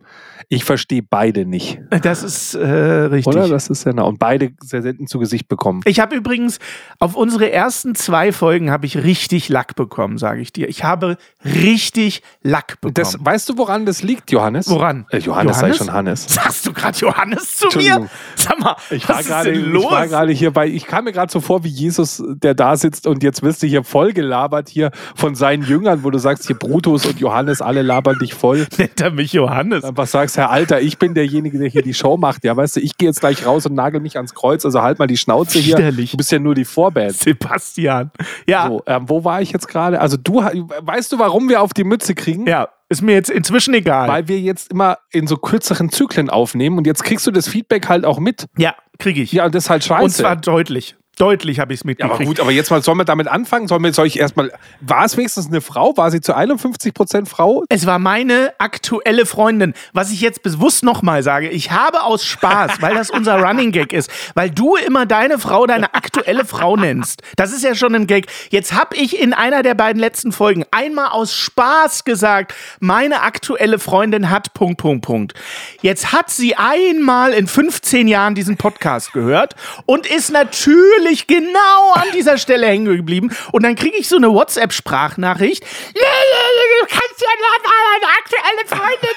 Ich 0.51 0.63
verstehe 0.63 1.03
beide 1.07 1.45
nicht. 1.45 1.79
das 2.01 2.23
ist 2.23 2.55
äh, 2.55 2.65
richtig. 2.67 3.27
Oder? 3.35 3.47
Das 3.47 3.69
ist 3.69 3.85
ja 3.85 3.93
nah. 3.93 4.03
Und 4.03 4.17
beide 4.17 4.51
sehr 4.62 4.81
selten 4.81 5.05
zu 5.05 5.19
Gesicht 5.19 5.47
bekommen. 5.47 5.81
Ich 5.85 6.00
habe 6.00 6.15
übrigens 6.15 6.57
auf 6.97 7.15
unsere 7.15 7.51
ersten 7.51 7.93
zwei 7.93 8.31
Folgen 8.31 8.71
habe 8.71 8.88
ich 8.88 8.97
richtig 9.03 9.50
Lack 9.50 9.75
bekommen, 9.75 10.17
sage 10.17 10.41
ich 10.41 10.51
dir. 10.51 10.67
Ich 10.67 10.83
habe 10.83 11.17
richtig 11.45 12.23
Lack 12.41 12.81
bekommen. 12.81 12.93
Das, 12.95 13.17
weißt 13.23 13.50
du, 13.50 13.57
woran 13.57 13.85
das 13.85 14.01
liegt, 14.01 14.31
Johannes? 14.31 14.69
Woran? 14.69 15.05
Äh, 15.12 15.19
Johannes, 15.19 15.57
Johannes? 15.57 15.75
ich 15.77 15.83
schon 15.85 15.93
Hannes. 15.93 16.25
Sagst 16.27 16.65
du 16.65 16.73
gerade 16.73 16.97
Johannes 16.97 17.57
zu 17.57 17.67
mir? 17.77 18.09
Sag 18.35 18.59
mal, 18.59 18.75
Ich 18.89 19.07
was 19.07 19.15
war 19.15 19.19
ist 19.21 19.27
gerade, 19.27 19.51
denn 19.51 19.62
ich 19.62 19.67
los? 19.67 19.91
war 19.91 20.07
gerade 20.07 20.31
hier 20.31 20.51
bei, 20.51 20.67
ich 20.67 20.85
kam 20.85 21.03
mir 21.05 21.12
gerade 21.12 21.31
so 21.31 21.38
vor 21.41 21.63
wie 21.63 21.69
Jesus, 21.69 22.24
der 22.27 22.53
da 22.53 22.75
sitzt 22.75 23.08
und 23.08 23.24
jetzt 23.24 23.41
wirst 23.43 23.63
du 23.63 23.67
hier 23.67 23.84
voll 23.84 24.13
gelabert 24.13 24.69
hier 24.69 24.91
von 25.15 25.36
seinen 25.36 25.63
Jüngern, 25.63 26.03
wo 26.03 26.10
du 26.10 26.17
sagst, 26.19 26.48
hier 26.48 26.58
Brutus 26.58 27.05
und 27.05 27.19
Johannes, 27.19 27.62
alle 27.62 27.81
labern 27.81 28.17
dich 28.19 28.34
voll. 28.34 28.67
Nennt 28.77 29.00
er 29.01 29.12
mich 29.12 29.34
Johannes? 29.34 29.84
Einfach 29.84 30.08
sagst, 30.08 30.38
Herr 30.38 30.50
Alter, 30.50 30.81
ich 30.81 30.98
bin 30.98 31.13
derjenige, 31.13 31.58
der 31.60 31.69
hier 31.69 31.81
die 31.81 31.93
Show 31.93 32.17
macht. 32.17 32.43
Ja, 32.43 32.55
weißt 32.55 32.75
du, 32.77 32.79
ich 32.79 32.98
gehe 32.98 33.10
jetzt 33.10 33.19
gleich 33.19 33.46
raus 33.46 33.65
und 33.65 33.74
nagel 33.75 34.01
mich 34.01 34.17
ans 34.17 34.34
Kreuz, 34.34 34.65
also 34.65 34.81
halt 34.81 35.00
mal 35.00 35.08
die 35.08 35.17
Schnauze 35.17 35.60
hier. 35.60 35.77
Widerlich. 35.77 36.12
Du 36.12 36.17
bist 36.17 36.31
ja 36.31 36.39
nur 36.39 36.55
die 36.55 36.65
Vorband. 36.65 37.13
Sebastian. 37.13 38.12
Ja, 38.48 38.67
So, 38.67 38.84
ähm, 38.86 39.03
wo 39.08 39.24
war 39.24 39.41
ich 39.41 39.51
jetzt 39.51 39.67
gerade? 39.67 40.00
Also 40.01 40.17
du, 40.17 40.36
weißt 40.41 41.12
du, 41.12 41.19
warum 41.19 41.50
wir 41.50 41.62
auf 41.62 41.74
die 41.74 41.84
Mütze 41.84 42.15
kriegen? 42.15 42.48
ja, 42.48 42.69
ist 42.91 43.03
mir 43.03 43.13
jetzt 43.13 43.29
inzwischen 43.29 43.74
egal. 43.75 44.08
Weil 44.08 44.27
wir 44.27 44.39
jetzt 44.39 44.72
immer 44.72 44.98
in 45.12 45.27
so 45.27 45.38
kürzeren 45.38 45.89
Zyklen 45.91 46.29
aufnehmen 46.29 46.77
und 46.79 46.88
jetzt 46.88 47.03
kriegst 47.03 47.27
du 47.27 47.31
das 47.31 47.48
Feedback 47.48 47.88
halt 47.88 48.03
auch 48.03 48.19
mit. 48.19 48.48
ja, 48.58 48.74
kriege 48.98 49.22
ich. 49.22 49.31
Ja, 49.31 49.46
und 49.46 49.53
das 49.55 49.65
ist 49.65 49.69
halt 49.69 49.84
scheiße. 49.84 50.03
Und 50.03 50.10
zwar 50.10 50.36
deutlich. 50.36 50.96
Deutlich 51.19 51.59
habe 51.59 51.73
ich 51.73 51.81
es 51.81 51.83
Ja, 51.83 51.88
mitgekriegt. 51.88 52.15
aber 52.15 52.25
gut, 52.25 52.39
aber 52.39 52.51
jetzt 52.51 52.71
mal, 52.71 52.81
sollen 52.81 52.97
wir 52.97 53.03
damit 53.05 53.27
anfangen? 53.27 53.67
Sollen 53.67 53.83
wir, 53.83 53.91
soll 53.93 54.07
ich 54.07 54.17
erstmal, 54.19 54.51
war 54.79 55.03
es 55.03 55.17
wenigstens 55.17 55.47
eine 55.47 55.59
Frau? 55.59 55.95
War 55.97 56.09
sie 56.11 56.21
zu 56.21 56.33
51 56.33 56.93
Prozent 56.93 57.27
Frau? 57.27 57.65
Es 57.69 57.85
war 57.85 57.99
meine 57.99 58.53
aktuelle 58.57 59.25
Freundin. 59.25 59.73
Was 59.91 60.11
ich 60.11 60.21
jetzt 60.21 60.43
bewusst 60.43 60.83
nochmal 60.83 61.21
sage, 61.21 61.49
ich 61.49 61.71
habe 61.71 62.03
aus 62.03 62.23
Spaß, 62.25 62.81
weil 62.81 62.95
das 62.95 63.09
unser 63.09 63.38
Running 63.45 63.73
Gag 63.73 63.91
ist, 63.91 64.09
weil 64.33 64.49
du 64.49 64.77
immer 64.77 65.05
deine 65.05 65.39
Frau 65.39 65.67
deine 65.67 65.93
aktuelle 65.93 66.45
Frau 66.45 66.77
nennst. 66.77 67.21
Das 67.35 67.51
ist 67.51 67.63
ja 67.65 67.75
schon 67.75 67.93
ein 67.95 68.07
Gag. 68.07 68.27
Jetzt 68.49 68.71
habe 68.73 68.95
ich 68.95 69.19
in 69.19 69.33
einer 69.33 69.61
der 69.61 69.75
beiden 69.75 69.99
letzten 69.99 70.31
Folgen 70.31 70.63
einmal 70.71 71.09
aus 71.09 71.35
Spaß 71.35 72.05
gesagt, 72.05 72.53
meine 72.79 73.23
aktuelle 73.23 73.77
Freundin 73.77 74.29
hat 74.29 74.53
Punkt, 74.53 74.79
Punkt, 74.79 75.03
Punkt. 75.05 75.33
Jetzt 75.81 76.13
hat 76.13 76.29
sie 76.29 76.55
einmal 76.55 77.33
in 77.33 77.47
15 77.47 78.07
Jahren 78.07 78.35
diesen 78.35 78.55
Podcast 78.55 79.11
gehört 79.11 79.55
und 79.85 80.07
ist 80.07 80.31
natürlich 80.31 81.08
genau 81.27 81.93
an 81.93 82.11
dieser 82.13 82.37
Stelle 82.37 82.67
hängen 82.67 82.97
geblieben. 82.97 83.35
Und 83.51 83.63
dann 83.63 83.75
kriege 83.75 83.97
ich 83.97 84.07
so 84.07 84.17
eine 84.17 84.29
WhatsApp-Sprachnachricht. 84.29 85.63
Du 85.63 86.85
kannst 86.87 87.21
ja 87.21 87.27
deine 87.63 88.07
aktuelle 88.17 88.65
Freundin. 88.67 89.15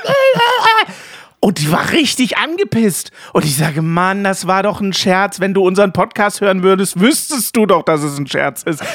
Und 1.44 1.58
die 1.58 1.72
war 1.72 1.90
richtig 1.90 2.38
angepisst. 2.38 3.11
Und 3.32 3.44
ich 3.44 3.56
sage, 3.56 3.82
Mann, 3.82 4.22
das 4.22 4.46
war 4.46 4.62
doch 4.62 4.80
ein 4.80 4.92
Scherz. 4.92 5.40
Wenn 5.40 5.54
du 5.54 5.66
unseren 5.66 5.92
Podcast 5.92 6.40
hören 6.40 6.62
würdest, 6.62 7.00
wüsstest 7.00 7.56
du 7.56 7.66
doch, 7.66 7.82
dass 7.82 8.04
es 8.04 8.16
ein 8.16 8.28
Scherz 8.28 8.62
ist. 8.62 8.80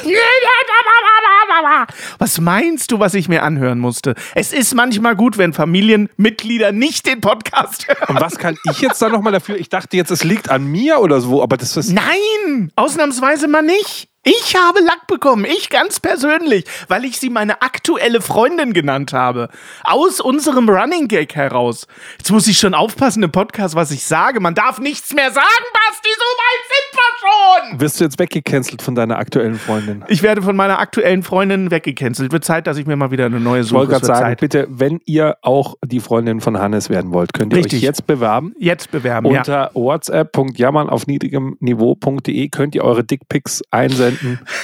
Was 2.20 2.40
meinst 2.40 2.92
du, 2.92 3.00
was 3.00 3.14
ich 3.16 3.28
mir 3.28 3.44
anhören 3.44 3.80
musste? 3.80 4.16
Es 4.36 4.54
ist 4.54 4.74
manchmal 4.76 5.16
gut, 5.16 5.38
wenn 5.38 5.54
Familienmitglieder 5.54 6.72
nicht 6.72 7.06
den 7.06 7.20
Podcast 7.20 7.88
hören. 7.88 8.16
Und 8.16 8.22
was 8.22 8.38
kann 8.38 8.58
ich 8.70 8.80
jetzt 8.80 9.02
da 9.02 9.10
nochmal 9.10 9.34
dafür? 9.34 9.58
Ich 9.58 9.70
dachte 9.70 9.98
jetzt, 9.98 10.12
es 10.12 10.24
liegt 10.24 10.50
an 10.50 10.66
mir 10.68 11.00
oder 11.00 11.20
so, 11.20 11.42
aber 11.44 11.58
das 11.58 11.76
ist. 11.76 11.92
Nein, 11.92 12.72
ausnahmsweise 12.76 13.48
mal 13.48 13.64
nicht. 13.64 14.10
Ich 14.30 14.58
habe 14.58 14.82
Lack 14.82 15.08
bekommen, 15.08 15.46
ich 15.46 15.70
ganz 15.70 16.02
persönlich, 16.02 16.66
weil 16.90 17.06
ich 17.06 17.18
sie 17.18 17.30
meine 17.30 17.62
aktuelle 17.62 18.20
Freundin 18.20 18.74
genannt 18.74 19.14
habe. 19.14 19.48
Aus 19.86 20.20
unserem 20.20 20.68
Running 20.68 21.08
Gag 21.08 21.34
heraus. 21.34 21.88
Jetzt 22.18 22.30
muss 22.32 22.46
ich 22.48 22.58
schon 22.60 22.74
aufpassen 22.74 23.24
im 23.24 23.32
Podcast, 23.32 23.76
was 23.76 23.90
ich 23.90 24.04
sage. 24.04 24.42
Man 24.42 24.54
darf 24.54 24.80
nichts 24.80 25.14
mehr 25.14 25.32
sagen, 25.32 25.46
Basti, 25.72 26.10
so 26.14 26.26
weit 26.26 26.66
sind 26.68 27.00
wir 27.00 27.72
schon. 27.72 27.80
Wirst 27.80 28.00
du 28.02 28.04
jetzt 28.04 28.20
weggecancelt 28.20 28.82
von 28.82 28.96
deiner 28.96 29.18
aktuellen 29.18 29.58
Freundin? 29.58 30.04
Ich 30.10 30.22
werde 30.24 30.42
von 30.42 30.58
meiner 30.58 30.80
aktuellen 30.80 31.24
Freundin 31.24 31.72
weggecancelt. 31.72 32.34
Wird 32.34 32.44
Zeit, 32.44 32.68
dass 32.68 32.76
ich 32.76 32.86
mir 32.86 32.98
mal 32.98 33.12
wieder 33.12 33.28
eine 33.28 33.40
neue 33.40 33.62
Ich 33.62 33.68
suche. 33.68 33.80
wollte 33.80 33.94
Es 33.94 34.02
gerade 34.02 34.14
sagen, 34.20 34.26
Zeit. 34.32 34.40
bitte, 34.42 34.68
wenn 34.70 35.00
ihr 35.06 35.38
auch 35.42 35.76
die 35.86 36.02
Freundin 36.02 36.42
von 36.42 36.58
Hannes 36.60 36.90
werden 36.90 37.14
wollt, 37.14 37.32
könnt 37.34 37.54
ihr 37.54 37.60
Richtig. 37.60 37.80
euch 37.80 37.84
jetzt 37.84 38.06
bewerben. 38.06 38.54
Jetzt 38.60 38.92
bewerben, 38.92 39.32
ja. 39.32 39.40
Unter 39.40 39.72
whatsapp.jammern 39.74 40.90
auf 40.90 41.08
niedrigem 41.08 41.56
Niveau.de 41.62 42.50
könnt 42.50 42.76
ihr 42.76 42.84
eure 42.84 43.06
Dickpics 43.06 43.62
einsenden. 43.72 44.17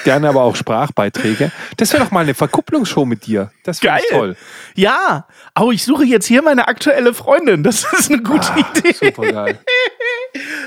Gerne 0.03 0.29
aber 0.29 0.43
auch 0.43 0.55
Sprachbeiträge. 0.55 1.51
Das 1.77 1.93
wäre 1.93 2.03
doch 2.03 2.11
mal 2.11 2.21
eine 2.21 2.33
Verkupplungsshow 2.33 3.05
mit 3.05 3.25
dir. 3.25 3.51
Das 3.63 3.81
wäre 3.83 3.99
toll. 4.09 4.35
Ja, 4.75 5.27
oh, 5.59 5.71
ich 5.71 5.83
suche 5.83 6.05
jetzt 6.05 6.25
hier 6.25 6.41
meine 6.41 6.67
aktuelle 6.67 7.13
Freundin. 7.13 7.63
Das 7.63 7.85
ist 7.99 8.11
eine 8.11 8.21
gute 8.21 8.47
Idee. 8.57 8.93
Super 8.93 9.31
geil. 9.31 9.59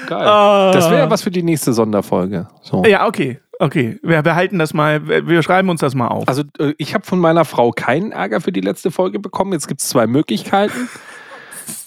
Geil. 0.06 0.72
Das 0.72 0.90
wäre 0.90 1.10
was 1.10 1.22
für 1.22 1.30
die 1.30 1.42
nächste 1.42 1.72
Sonderfolge. 1.72 2.48
So. 2.62 2.84
Ja, 2.84 3.06
okay. 3.06 3.40
Okay, 3.58 3.98
wir 4.02 4.20
behalten 4.22 4.58
das 4.58 4.74
mal, 4.74 5.06
wir 5.08 5.42
schreiben 5.42 5.70
uns 5.70 5.80
das 5.80 5.94
mal 5.94 6.08
auf. 6.08 6.28
Also 6.28 6.42
äh, 6.58 6.74
ich 6.76 6.92
habe 6.92 7.06
von 7.06 7.18
meiner 7.18 7.46
Frau 7.46 7.70
keinen 7.70 8.12
Ärger 8.12 8.42
für 8.42 8.52
die 8.52 8.60
letzte 8.60 8.90
Folge 8.90 9.18
bekommen. 9.18 9.54
Jetzt 9.54 9.66
gibt 9.66 9.80
es 9.80 9.88
zwei 9.88 10.06
Möglichkeiten. 10.06 10.88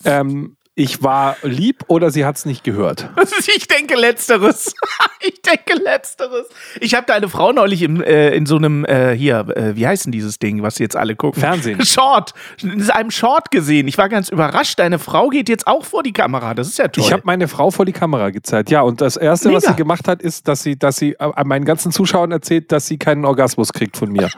Ähm, 0.06 0.56
ich 0.80 1.04
war 1.04 1.36
lieb 1.44 1.84
oder 1.88 2.10
sie 2.10 2.24
hat 2.24 2.38
es 2.38 2.46
nicht 2.46 2.64
gehört. 2.64 3.10
Ich 3.60 3.68
denke 3.68 3.96
letzteres. 3.96 4.74
Ich 5.20 5.42
denke 5.42 5.84
letzteres. 5.84 6.46
Ich 6.80 6.94
habe 6.96 7.06
deine 7.06 7.28
Frau 7.28 7.52
neulich 7.52 7.82
im, 7.82 8.02
äh, 8.02 8.30
in 8.30 8.46
so 8.46 8.56
einem, 8.56 8.86
äh, 8.86 9.16
hier, 9.16 9.40
äh, 9.56 9.76
wie 9.76 9.86
heißt 9.86 10.06
denn 10.06 10.12
dieses 10.12 10.40
Ding, 10.40 10.62
was 10.64 10.78
jetzt 10.78 10.96
alle 10.96 11.16
gucken? 11.16 11.42
Fernsehen. 11.42 11.84
Short. 11.86 12.34
In 12.62 12.90
einem 12.90 13.12
Short 13.12 13.52
gesehen. 13.52 13.88
Ich 13.88 13.98
war 13.98 14.08
ganz 14.08 14.30
überrascht. 14.30 14.80
Deine 14.80 15.00
Frau 15.00 15.30
geht 15.30 15.50
jetzt 15.50 15.68
auch 15.68 15.84
vor 15.84 16.04
die 16.04 16.14
Kamera. 16.14 16.54
Das 16.54 16.68
ist 16.68 16.78
ja 16.78 16.88
toll. 16.88 17.04
Ich 17.04 17.12
habe 17.12 17.24
meine 17.26 17.48
Frau 17.48 17.72
vor 17.72 17.86
die 17.86 17.92
Kamera 17.92 18.30
gezeigt. 18.30 18.70
Ja, 18.70 18.82
und 18.82 19.02
das 19.02 19.18
Erste, 19.18 19.52
was 19.52 19.64
Mega. 19.64 19.74
sie 19.74 19.78
gemacht 19.78 20.08
hat, 20.08 20.22
ist, 20.22 20.48
dass 20.48 20.64
sie, 20.64 20.78
dass 20.78 20.96
sie 20.96 21.16
äh, 21.20 21.44
meinen 21.44 21.66
ganzen 21.66 21.92
Zuschauern 21.92 22.32
erzählt, 22.32 22.72
dass 22.72 22.88
sie 22.88 22.98
keinen 22.98 23.26
Orgasmus 23.26 23.74
kriegt 23.74 23.98
von 23.98 24.12
mir. 24.12 24.30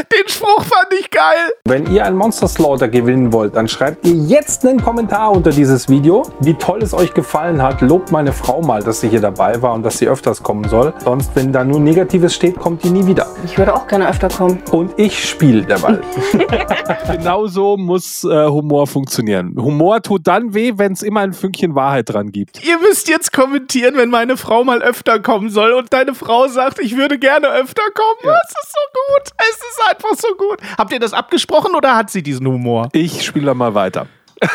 Genau, 0.00 0.20
den 0.20 0.28
Spruch 0.28 0.64
fand 0.64 0.92
ich 0.98 1.10
geil. 1.10 1.52
Wenn 1.64 1.92
ihr 1.92 2.04
ein 2.04 2.16
Monster 2.16 2.48
Slaughter 2.48 2.88
gewinnen 2.88 3.32
wollt, 3.32 3.56
dann 3.56 3.68
schreibt 3.68 4.06
ihr 4.06 4.14
jetzt 4.14 4.66
einen 4.66 4.82
Kommentar 4.82 5.32
unter 5.32 5.50
dieses 5.50 5.88
Video, 5.88 6.22
wie 6.40 6.54
toll 6.54 6.82
es 6.82 6.94
euch 6.94 7.14
gefallen 7.14 7.62
hat. 7.62 7.80
Lobt 7.80 8.10
meine 8.10 8.32
Frau 8.32 8.60
mal, 8.62 8.82
dass 8.82 9.00
sie 9.00 9.08
hier 9.08 9.20
dabei 9.20 9.60
war 9.62 9.74
und 9.74 9.82
dass 9.82 9.98
sie 9.98 10.08
öfters 10.08 10.42
kommen 10.42 10.68
soll. 10.68 10.92
Sonst, 11.04 11.30
wenn 11.34 11.52
da 11.52 11.64
nur 11.64 11.80
Negatives 11.80 12.34
steht, 12.34 12.58
kommt 12.58 12.84
die 12.84 12.90
nie 12.90 13.06
wieder. 13.06 13.26
Ich 13.44 13.56
würde 13.58 13.74
auch 13.74 13.86
gerne 13.86 14.08
öfter 14.08 14.28
kommen. 14.28 14.62
Und 14.70 14.92
ich 14.98 15.28
spiele 15.28 15.62
derweil. 15.62 16.00
Genauso 17.12 17.76
muss 17.76 18.24
äh, 18.24 18.46
Humor 18.46 18.86
funktionieren. 18.86 19.54
Humor 19.56 20.02
tut 20.02 20.26
dann 20.26 20.54
weh, 20.54 20.72
wenn 20.76 20.92
es 20.92 21.02
immer 21.02 21.20
ein 21.20 21.32
Fünkchen 21.32 21.74
Wahrheit 21.74 22.12
dran 22.12 22.32
gibt. 22.32 22.64
Ihr 22.64 22.78
müsst 22.78 23.08
jetzt 23.08 23.32
kommentieren, 23.32 23.96
wenn 23.96 24.10
meine 24.10 24.36
Frau 24.36 24.64
mal 24.64 24.82
öfter 24.82 25.20
kommen 25.20 25.50
soll 25.50 25.72
und 25.72 25.92
deine 25.92 26.14
Frau 26.14 26.48
sagt, 26.48 26.78
ich 26.78 26.96
würde 26.96 27.18
gerne 27.18 27.48
öfter 27.48 27.82
kommen. 27.94 28.34
Es 28.34 28.54
ist 28.62 28.72
so 28.72 28.80
gut. 28.92 29.32
Es 29.38 29.56
ist 29.56 29.89
einfach 29.90 30.14
so 30.16 30.34
gut. 30.36 30.58
Habt 30.78 30.92
ihr 30.92 31.00
das 31.00 31.12
abgesprochen 31.12 31.74
oder 31.74 31.96
hat 31.96 32.10
sie 32.10 32.22
diesen 32.22 32.46
Humor? 32.46 32.88
Ich 32.92 33.24
spiele 33.24 33.54
mal 33.54 33.74
weiter. 33.74 34.06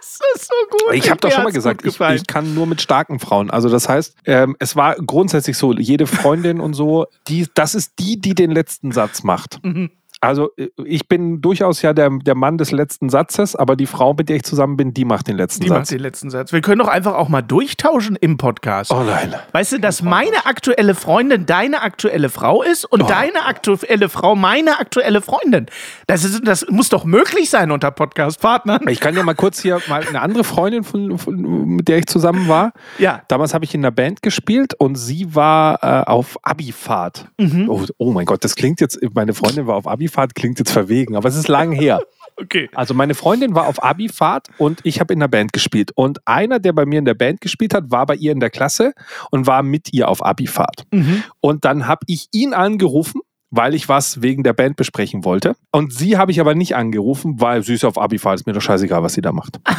Es 0.00 0.20
ist 0.36 0.48
so 0.48 0.54
gut. 0.70 0.94
Ich 0.94 1.10
habe 1.10 1.20
doch 1.20 1.30
schon 1.30 1.42
mal 1.42 1.52
gesagt, 1.52 1.84
ich, 1.84 1.98
ich 1.98 2.26
kann 2.26 2.54
nur 2.54 2.66
mit 2.66 2.80
starken 2.80 3.18
Frauen. 3.18 3.50
Also 3.50 3.68
das 3.68 3.88
heißt, 3.88 4.14
ähm, 4.26 4.54
es 4.60 4.76
war 4.76 4.94
grundsätzlich 4.94 5.58
so, 5.58 5.72
jede 5.72 6.06
Freundin 6.06 6.60
und 6.60 6.74
so, 6.74 7.06
die, 7.26 7.46
das 7.54 7.74
ist 7.74 7.98
die, 7.98 8.20
die 8.20 8.34
den 8.34 8.50
letzten 8.50 8.92
Satz 8.92 9.24
macht. 9.24 9.58
Mhm. 9.64 9.90
Also 10.26 10.50
äh, 10.56 10.68
ich 10.84 11.08
bin 11.08 11.40
durchaus 11.40 11.82
ja 11.82 11.92
der, 11.92 12.10
der 12.10 12.34
Mann 12.34 12.58
des 12.58 12.72
letzten 12.72 13.08
Satzes, 13.10 13.54
aber 13.56 13.76
die 13.76 13.86
Frau, 13.86 14.14
mit 14.14 14.28
der 14.28 14.36
ich 14.36 14.42
zusammen 14.44 14.76
bin, 14.76 14.94
die 14.94 15.04
macht 15.04 15.28
den 15.28 15.36
letzten 15.36 15.62
Die 15.62 15.68
macht 15.68 15.80
Satz. 15.80 15.88
den 15.90 16.00
letzten 16.00 16.30
Satz. 16.30 16.52
Wir 16.52 16.60
können 16.60 16.78
doch 16.80 16.88
einfach 16.88 17.14
auch 17.14 17.28
mal 17.28 17.42
durchtauschen 17.42 18.16
im 18.16 18.36
Podcast. 18.36 18.90
Oh 18.92 19.02
nein. 19.02 19.34
Weißt 19.52 19.72
du, 19.72 19.78
dass 19.80 20.02
meine 20.02 20.46
aktuelle 20.46 20.94
Freundin 20.94 21.46
deine 21.46 21.82
aktuelle 21.82 22.28
Frau 22.28 22.62
ist 22.62 22.84
und 22.84 23.02
Oh. 23.02 23.06
deine 23.06 23.44
aktuelle 23.46 24.08
Frau 24.08 24.34
meine 24.34 24.78
aktuelle 24.78 25.20
Freundin? 25.20 25.66
Das, 26.06 26.24
ist, 26.24 26.46
das 26.46 26.66
muss 26.70 26.88
doch 26.88 27.04
möglich 27.04 27.50
sein 27.50 27.70
unter 27.70 27.90
Podcast-Partnern. 27.90 28.88
Ich 28.88 29.00
kann 29.00 29.14
ja 29.16 29.22
mal 29.22 29.34
kurz 29.34 29.60
hier 29.60 29.80
mal 29.88 30.02
eine 30.06 30.20
andere 30.22 30.44
Freundin, 30.44 30.84
von, 30.84 31.18
von, 31.18 31.36
mit 31.76 31.88
der 31.88 31.98
ich 31.98 32.06
zusammen 32.06 32.48
war. 32.48 32.72
Ja. 32.98 33.22
Damals 33.28 33.52
habe 33.54 33.64
ich 33.64 33.74
in 33.74 33.80
einer 33.84 33.90
Band 33.90 34.22
gespielt 34.22 34.74
und 34.78 34.94
sie 34.96 35.34
war 35.34 35.78
äh, 35.82 36.04
auf 36.10 36.38
Abifahrt. 36.42 37.26
Mhm. 37.38 37.68
Oh, 37.68 37.82
oh 37.98 38.12
mein 38.12 38.24
Gott, 38.26 38.44
das 38.44 38.54
klingt 38.56 38.80
jetzt, 38.80 38.98
meine 39.14 39.34
Freundin 39.34 39.66
war 39.66 39.76
auf 39.76 39.86
Abifahrt, 39.86 40.13
klingt 40.34 40.58
jetzt 40.58 40.72
verwegen, 40.72 41.16
aber 41.16 41.28
es 41.28 41.36
ist 41.36 41.48
lang 41.48 41.72
her. 41.72 42.00
Okay. 42.36 42.68
Also 42.74 42.94
meine 42.94 43.14
Freundin 43.14 43.54
war 43.54 43.68
auf 43.68 43.80
Abifahrt 43.80 44.48
und 44.58 44.80
ich 44.82 44.98
habe 44.98 45.12
in 45.12 45.20
der 45.20 45.28
Band 45.28 45.52
gespielt. 45.52 45.92
Und 45.94 46.18
einer, 46.26 46.58
der 46.58 46.72
bei 46.72 46.84
mir 46.84 46.98
in 46.98 47.04
der 47.04 47.14
Band 47.14 47.40
gespielt 47.40 47.74
hat, 47.74 47.92
war 47.92 48.06
bei 48.06 48.16
ihr 48.16 48.32
in 48.32 48.40
der 48.40 48.50
Klasse 48.50 48.92
und 49.30 49.46
war 49.46 49.62
mit 49.62 49.92
ihr 49.92 50.08
auf 50.08 50.24
Abifahrt. 50.24 50.82
Mhm. 50.90 51.22
Und 51.40 51.64
dann 51.64 51.86
habe 51.86 52.00
ich 52.08 52.26
ihn 52.32 52.52
angerufen, 52.52 53.20
weil 53.50 53.72
ich 53.72 53.88
was 53.88 54.20
wegen 54.20 54.42
der 54.42 54.52
Band 54.52 54.74
besprechen 54.74 55.24
wollte. 55.24 55.54
Und 55.70 55.92
sie 55.92 56.18
habe 56.18 56.32
ich 56.32 56.40
aber 56.40 56.56
nicht 56.56 56.74
angerufen, 56.74 57.40
weil 57.40 57.62
sie 57.62 57.74
ist 57.74 57.84
auf 57.84 57.98
Abifahrt, 57.98 58.40
ist 58.40 58.46
mir 58.48 58.52
doch 58.52 58.60
scheißegal, 58.60 59.04
was 59.04 59.14
sie 59.14 59.22
da 59.22 59.30
macht. 59.30 59.60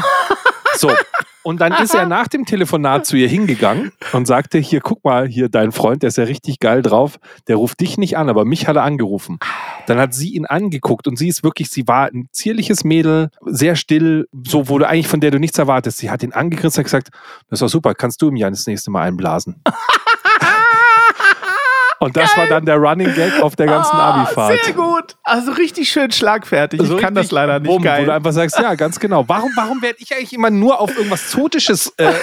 So. 0.77 0.92
Und 1.44 1.62
dann 1.62 1.74
ist 1.74 1.94
er 1.94 2.08
nach 2.08 2.27
dem 2.27 2.46
Telefonat 2.46 3.06
zu 3.06 3.15
ihr 3.15 3.27
hingegangen 3.27 3.92
und 4.13 4.25
sagte, 4.25 4.58
hier, 4.58 4.82
guck 4.82 5.04
mal, 5.04 5.27
hier 5.27 5.48
dein 5.48 5.72
Freund, 5.72 6.01
der 6.01 6.08
ist 6.08 6.18
ja 6.18 6.24
richtig 6.24 6.60
geil 6.60 6.82
drauf, 6.82 7.20
der 7.48 7.58
ruft 7.58 7.80
dich 7.82 7.98
nicht 7.98 8.18
an, 8.18 8.30
aber 8.30 8.46
mich 8.46 8.68
hat 8.68 8.75
er 8.75 8.84
angerufen. 8.84 9.38
Dann 9.88 10.00
hat 10.00 10.13
sie 10.13 10.30
ihn 10.30 10.46
angeguckt 10.46 11.08
und 11.08 11.18
sie 11.18 11.27
ist 11.27 11.44
wirklich, 11.44 11.70
sie 11.70 11.88
war 11.88 12.08
ein 12.08 12.27
zierliches 12.32 12.84
Mädel, 12.84 13.30
sehr 13.46 13.75
still, 13.75 14.27
so 14.46 14.68
du 14.80 14.88
eigentlich 14.88 15.08
von 15.08 15.20
der 15.20 15.32
du 15.32 15.39
nichts 15.39 15.58
erwartest. 15.58 15.98
Sie 15.98 16.10
hat 16.10 16.24
ihn 16.24 16.34
angegrinst 16.34 16.77
und 16.77 16.84
gesagt, 16.84 17.10
das 17.50 17.60
doch 17.60 17.70
super, 17.70 17.94
kannst 17.94 18.22
du 18.22 18.30
ihm 18.30 18.36
ja 18.36 18.50
das 18.50 18.68
nächste 18.68 18.92
Mal 18.92 19.04
einblasen. 19.04 19.62
Und 22.00 22.15
das 22.18 22.36
war 22.38 22.46
dann 22.48 22.65
der 22.65 22.75
Running 22.75 23.13
Gag 23.15 23.42
auf 23.42 23.56
der 23.56 23.68
ganzen 23.68 23.96
Ah, 23.96 24.22
Abifahrt. 24.22 24.63
Sehr 24.63 24.74
gut. 24.74 25.15
Also 25.27 25.53
richtig 25.53 25.89
schön 25.89 26.12
schlagfertig. 26.12 26.79
Ich 26.82 26.88
So 26.88 26.98
kann 26.98 27.15
das 27.15 27.32
leider 27.32 27.60
nicht 27.60 27.67
bumm, 27.67 27.77
Wo 27.77 27.79
du 27.79 27.84
geil. 27.86 28.10
einfach 28.12 28.32
sagst, 28.32 28.60
ja, 28.60 28.75
ganz 28.75 29.00
genau. 29.00 29.24
Warum, 29.27 29.51
warum 29.55 29.82
werde 29.82 29.98
ich 30.00 30.13
eigentlich 30.15 30.34
immer 30.34 30.51
nur 30.51 30.79
auf 30.79 30.96
irgendwas 30.96 31.32
Zotisches 31.32 31.91
äh, 31.98 32.03
äh, 32.05 32.13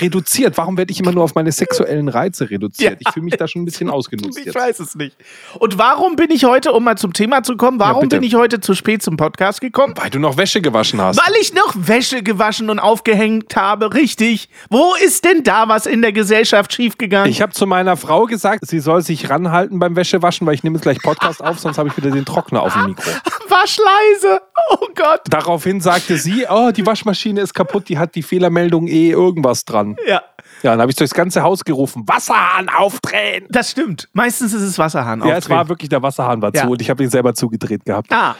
reduziert? 0.00 0.58
Warum 0.58 0.76
werde 0.76 0.90
ich 0.90 0.98
immer 0.98 1.12
nur 1.12 1.22
auf 1.22 1.36
meine 1.36 1.52
sexuellen 1.52 2.08
Reize 2.08 2.50
reduziert? 2.50 2.94
Ja. 2.94 2.98
Ich 3.06 3.12
fühle 3.14 3.24
mich 3.24 3.36
da 3.36 3.46
schon 3.46 3.62
ein 3.62 3.64
bisschen 3.64 3.88
ausgenutzt 3.96 4.38
Ich 4.40 4.46
jetzt. 4.46 4.56
weiß 4.56 4.80
es 4.80 4.96
nicht. 4.96 5.16
Und 5.60 5.78
warum 5.78 6.16
bin 6.16 6.32
ich 6.32 6.44
heute, 6.44 6.72
um 6.72 6.82
mal 6.82 6.98
zum 6.98 7.12
Thema 7.12 7.44
zu 7.44 7.56
kommen, 7.56 7.78
warum 7.78 8.02
bitte. 8.02 8.16
bin 8.16 8.24
ich 8.26 8.34
heute 8.34 8.58
zu 8.58 8.74
spät 8.74 9.04
zum 9.04 9.16
Podcast 9.16 9.60
gekommen? 9.60 9.94
Weil 9.96 10.10
du 10.10 10.18
noch 10.18 10.36
Wäsche 10.36 10.60
gewaschen 10.60 11.00
hast. 11.00 11.18
Weil 11.24 11.34
ich 11.40 11.54
noch 11.54 11.74
Wäsche 11.76 12.24
gewaschen 12.24 12.70
und 12.70 12.80
aufgehängt 12.80 13.54
habe, 13.54 13.94
richtig. 13.94 14.48
Wo 14.68 14.94
ist 15.04 15.24
denn 15.24 15.44
da 15.44 15.68
was 15.68 15.86
in 15.86 16.02
der 16.02 16.10
Gesellschaft 16.12 16.72
schiefgegangen? 16.72 17.30
Ich 17.30 17.40
habe 17.40 17.52
zu 17.52 17.66
meiner 17.68 17.96
Frau 17.96 18.24
gesagt, 18.24 18.66
sie 18.66 18.80
soll 18.80 19.02
sich 19.02 19.30
ranhalten 19.30 19.78
beim 19.78 19.94
Wäschewaschen, 19.94 20.44
weil 20.44 20.54
ich 20.54 20.64
nehme 20.64 20.74
jetzt 20.76 20.82
gleich 20.82 21.00
Podcast 21.00 21.40
auf, 21.40 21.60
sonst 21.60 21.78
habe 21.78 21.88
ich 21.88 21.96
wieder 21.96 22.15
den 22.16 22.24
Trockner 22.24 22.62
auf 22.62 22.72
dem 22.72 22.86
Mikro. 22.86 23.10
Wasch 23.48 23.78
leise. 23.78 24.40
Oh 24.70 24.88
Gott. 24.94 25.20
Daraufhin 25.30 25.80
sagte 25.80 26.16
sie, 26.16 26.46
oh, 26.48 26.70
die 26.70 26.84
Waschmaschine 26.84 27.40
ist 27.40 27.54
kaputt, 27.54 27.88
die 27.88 27.98
hat 27.98 28.14
die 28.14 28.22
Fehlermeldung 28.22 28.88
eh 28.88 29.10
irgendwas 29.10 29.64
dran. 29.64 29.96
Ja. 30.06 30.22
Ja, 30.62 30.70
dann 30.72 30.80
habe 30.80 30.90
ich 30.90 30.96
durchs 30.96 31.12
ganze 31.14 31.42
Haus 31.42 31.64
gerufen, 31.64 32.04
Wasserhahn 32.06 32.68
aufdrehen. 32.68 33.44
Das 33.50 33.70
stimmt. 33.70 34.08
Meistens 34.14 34.52
ist 34.54 34.62
es 34.62 34.78
Wasserhahn. 34.78 35.20
Ja, 35.20 35.32
es 35.32 35.36
aufdrehen. 35.44 35.56
war 35.58 35.68
wirklich 35.68 35.88
der 35.90 36.02
Wasserhahn 36.02 36.40
war 36.42 36.50
Ja. 36.54 36.62
zu 36.62 36.70
und 36.70 36.80
ich 36.80 36.88
habe 36.90 37.02
ihn 37.02 37.10
selber 37.10 37.34
zugedreht 37.34 37.84
gehabt. 37.84 38.10
Ah. 38.12 38.34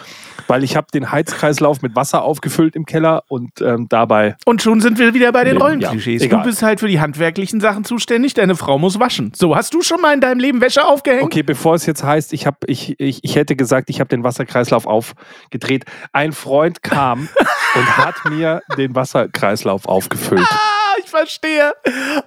Weil 0.49 0.64
ich 0.64 0.76
habe 0.76 0.87
den 0.92 1.11
Heizkreislauf 1.12 1.82
mit 1.82 1.94
Wasser 1.96 2.23
aufgefüllt 2.23 2.75
im 2.76 2.87
Keller 2.87 3.23
und 3.28 3.61
ähm, 3.61 3.87
dabei 3.88 4.37
Und 4.44 4.62
schon 4.62 4.80
sind 4.80 4.99
wir 4.99 5.12
wieder 5.14 5.30
bei 5.32 5.44
den 5.44 5.56
Ja, 5.58 5.61
Rollenklischees. 5.64 6.23
egal. 6.23 6.40
du 6.42 6.49
bist 6.49 6.62
halt 6.62 6.80
für 6.80 6.88
die 6.88 7.00
handwerklichen 7.00 7.61
Sachen 7.61 7.85
zuständig, 7.85 8.35
deine 8.35 8.54
Frau 8.56 8.78
muss 8.78 8.99
waschen. 8.99 9.32
So, 9.35 9.54
hast 9.56 9.75
du 9.75 9.82
schon 9.82 10.00
mal 10.00 10.14
in 10.14 10.20
deinem 10.20 10.38
Leben 10.40 10.61
Wäsche 10.61 10.85
aufgehängt? 10.85 11.25
Okay, 11.25 11.42
bevor 11.42 11.75
es 11.75 11.85
jetzt 11.87 12.02
heißt, 12.04 12.32
ich, 12.32 12.46
hab, 12.46 12.64
ich, 12.66 12.99
ich, 12.99 13.25
ich 13.25 13.37
hätte 13.37 13.56
gesagt, 13.56 13.90
ich 13.90 14.00
habe 14.00 14.08
den 14.08 14.25
Wasserkreislauf 14.25 14.87
aufgedreht. 14.87 15.85
Ein 16.12 16.32
Freund 16.32 16.82
kam 16.82 17.28
und 17.75 17.96
hat 17.99 18.14
mir 18.30 18.62
den 18.76 18.94
Wasserkreislauf 18.94 19.87
aufgefüllt. 19.87 20.46
Ah, 20.50 20.56
verstehe. 21.16 21.73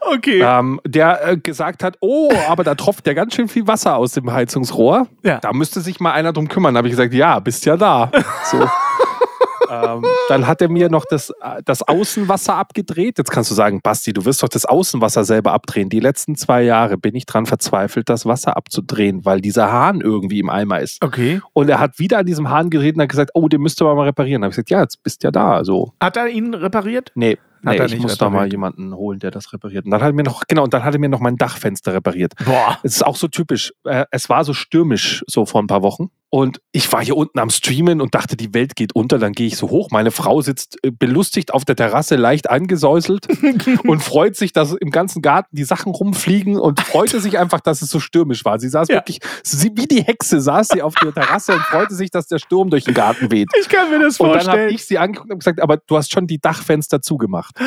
Okay. 0.02 0.42
Ähm, 0.42 0.80
der 0.86 1.28
äh, 1.28 1.38
gesagt 1.38 1.84
hat, 1.84 1.98
oh, 2.00 2.32
aber 2.48 2.64
da 2.64 2.76
tropft 2.76 3.08
ja 3.08 3.14
ganz 3.14 3.36
schön 3.36 3.48
viel 3.48 3.68
Wasser 3.68 3.96
aus 3.96 4.14
dem 4.14 4.32
Heizungsrohr. 4.32 5.08
Ja. 5.24 5.40
Da 5.40 5.54
müsste 5.54 5.82
sich 5.82 6.00
mal 6.00 6.14
einer 6.14 6.34
drum 6.34 6.48
kümmern. 6.48 6.74
Da 6.74 6.80
habe 6.80 6.88
ich 6.88 6.94
gesagt, 6.94 7.14
ja, 7.14 7.40
bist 7.40 7.66
ja 7.66 7.78
da. 7.78 8.12
So. 8.46 8.58
ähm, 9.70 10.04
dann 10.28 10.48
hat 10.48 10.62
er 10.62 10.70
mir 10.70 10.90
noch 10.90 11.06
das, 11.10 11.30
äh, 11.30 11.62
das 11.64 11.82
Außenwasser 11.88 12.56
abgedreht. 12.56 13.18
Jetzt 13.18 13.32
kannst 13.32 13.52
du 13.52 13.56
sagen, 13.56 13.82
Basti, 13.82 14.14
du 14.14 14.26
wirst 14.26 14.44
doch 14.44 14.50
das 14.50 14.66
Außenwasser 14.66 15.24
selber 15.24 15.54
abdrehen. 15.54 15.90
Die 15.90 16.00
letzten 16.00 16.36
zwei 16.36 16.64
Jahre 16.64 16.98
bin 16.98 17.16
ich 17.16 17.26
dran 17.26 17.46
verzweifelt, 17.46 18.10
das 18.10 18.26
Wasser 18.26 18.58
abzudrehen, 18.58 19.26
weil 19.26 19.42
dieser 19.42 19.72
Hahn 19.72 20.02
irgendwie 20.02 20.40
im 20.40 20.50
Eimer 20.50 20.80
ist. 20.80 21.04
Okay. 21.04 21.42
Und 21.54 21.70
er 21.70 21.80
hat 21.80 22.00
wieder 22.00 22.20
an 22.20 22.26
diesem 22.26 22.50
Hahn 22.50 22.70
geredet 22.70 22.96
und 22.96 23.04
hat 23.04 23.10
gesagt, 23.10 23.32
oh, 23.34 23.48
den 23.48 23.62
müsste 23.62 23.84
man 23.84 23.96
mal 23.96 24.06
reparieren. 24.06 24.42
Da 24.42 24.46
habe 24.46 24.52
ich 24.52 24.56
gesagt, 24.56 24.70
ja, 24.70 24.82
jetzt 24.82 25.04
bist 25.04 25.24
ja 25.24 25.32
da. 25.32 25.64
So. 25.64 25.94
Hat 26.02 26.18
er 26.18 26.28
ihn 26.28 26.54
repariert? 26.54 27.12
Nee, 27.16 27.38
Hat 27.66 27.78
nee 27.78 27.86
ich 27.86 28.00
muss 28.00 28.18
da 28.18 28.30
mal 28.30 28.50
jemanden 28.50 28.94
holen, 28.94 29.20
der 29.20 29.32
das 29.32 29.52
repariert. 29.52 29.86
Und 29.86 29.92
dann 29.92 30.02
hat 30.02 30.10
er 30.10 30.14
mir 30.14 30.24
noch, 30.24 30.44
genau, 30.48 30.64
und 30.64 30.74
dann 30.74 30.84
hat 30.84 30.94
er 30.94 31.00
mir 31.00 31.10
noch 31.10 31.20
mein 31.20 31.36
Dachfenster 31.36 31.94
repariert. 31.94 32.34
Boah. 32.46 32.80
Es 32.84 32.96
ist 32.96 33.06
auch 33.06 33.16
so 33.16 33.28
typisch. 33.28 33.74
Äh, 33.84 34.06
es 34.12 34.30
war 34.30 34.44
so 34.44 34.54
stürmisch 34.54 35.24
so 35.28 35.46
vor 35.46 35.62
ein 35.62 35.68
paar 35.68 35.82
Wochen. 35.82 36.10
Und 36.32 36.60
ich 36.72 36.92
war 36.94 37.04
hier 37.04 37.18
unten 37.18 37.40
am 37.40 37.50
Streamen 37.50 38.02
und 38.02 38.14
dachte, 38.14 38.38
die 38.38 38.54
Welt 38.54 38.76
geht 38.76 38.94
unter. 38.96 39.18
Dann 39.18 39.32
gehe 39.34 39.48
ich 39.48 39.58
so 39.58 39.70
hoch. 39.72 39.90
Meine 39.92 40.12
Frau 40.12 40.42
sitzt 40.42 40.78
äh, 40.84 40.92
belustigt 40.92 41.52
auf 41.54 41.66
der 41.66 41.76
Terrasse, 41.76 42.18
leicht 42.18 42.50
angesäuselt 42.52 43.28
und 43.88 44.04
freut 44.04 44.36
sich, 44.36 44.54
dass 44.54 44.74
im 44.74 44.92
ganzen 44.92 45.24
Garten 45.24 45.56
die 45.56 45.64
Sachen 45.64 45.92
rumfliegen 45.92 46.58
und 46.60 46.80
freute 46.82 47.20
sich 47.20 47.40
einfach, 47.40 47.62
dass 47.62 47.82
es 47.82 47.90
so 47.90 48.00
stürmisch 48.00 48.46
war. 48.46 48.60
Sie 48.60 48.70
saß 48.70 48.90
Ja. 48.90 48.96
wirklich, 48.98 49.20
sie, 49.44 49.72
wie 49.76 49.88
die 49.88 50.04
Hexe 50.04 50.40
saß 50.40 50.68
sie 50.70 50.82
auf 50.84 50.94
der 51.02 51.14
Terrasse 51.14 51.54
und 51.54 51.62
freute 51.62 51.96
sich, 51.96 52.12
dass 52.12 52.28
der 52.28 52.38
Sturm 52.38 52.70
durch 52.70 52.84
den 52.84 52.94
Garten 52.94 53.32
weht. 53.32 53.50
Ich 53.60 53.68
kann 53.68 53.90
mir 53.90 53.98
das 54.00 54.20
Und 54.20 54.28
dann 54.30 54.38
habe 54.38 54.46
vorstellen. 54.46 54.76
ich 54.76 54.86
sie 54.86 54.98
angeguckt 55.00 55.32
und 55.32 55.40
gesagt, 55.40 55.60
aber 55.62 55.78
du 55.78 55.98
hast 55.98 56.12
schon 56.14 56.28
die 56.28 56.40
Dachfenster 56.40 57.02
zugemacht. 57.02 57.56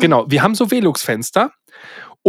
Genau, 0.00 0.26
wir 0.28 0.44
haben 0.44 0.54
so 0.54 0.70
Velux-Fenster 0.70 1.50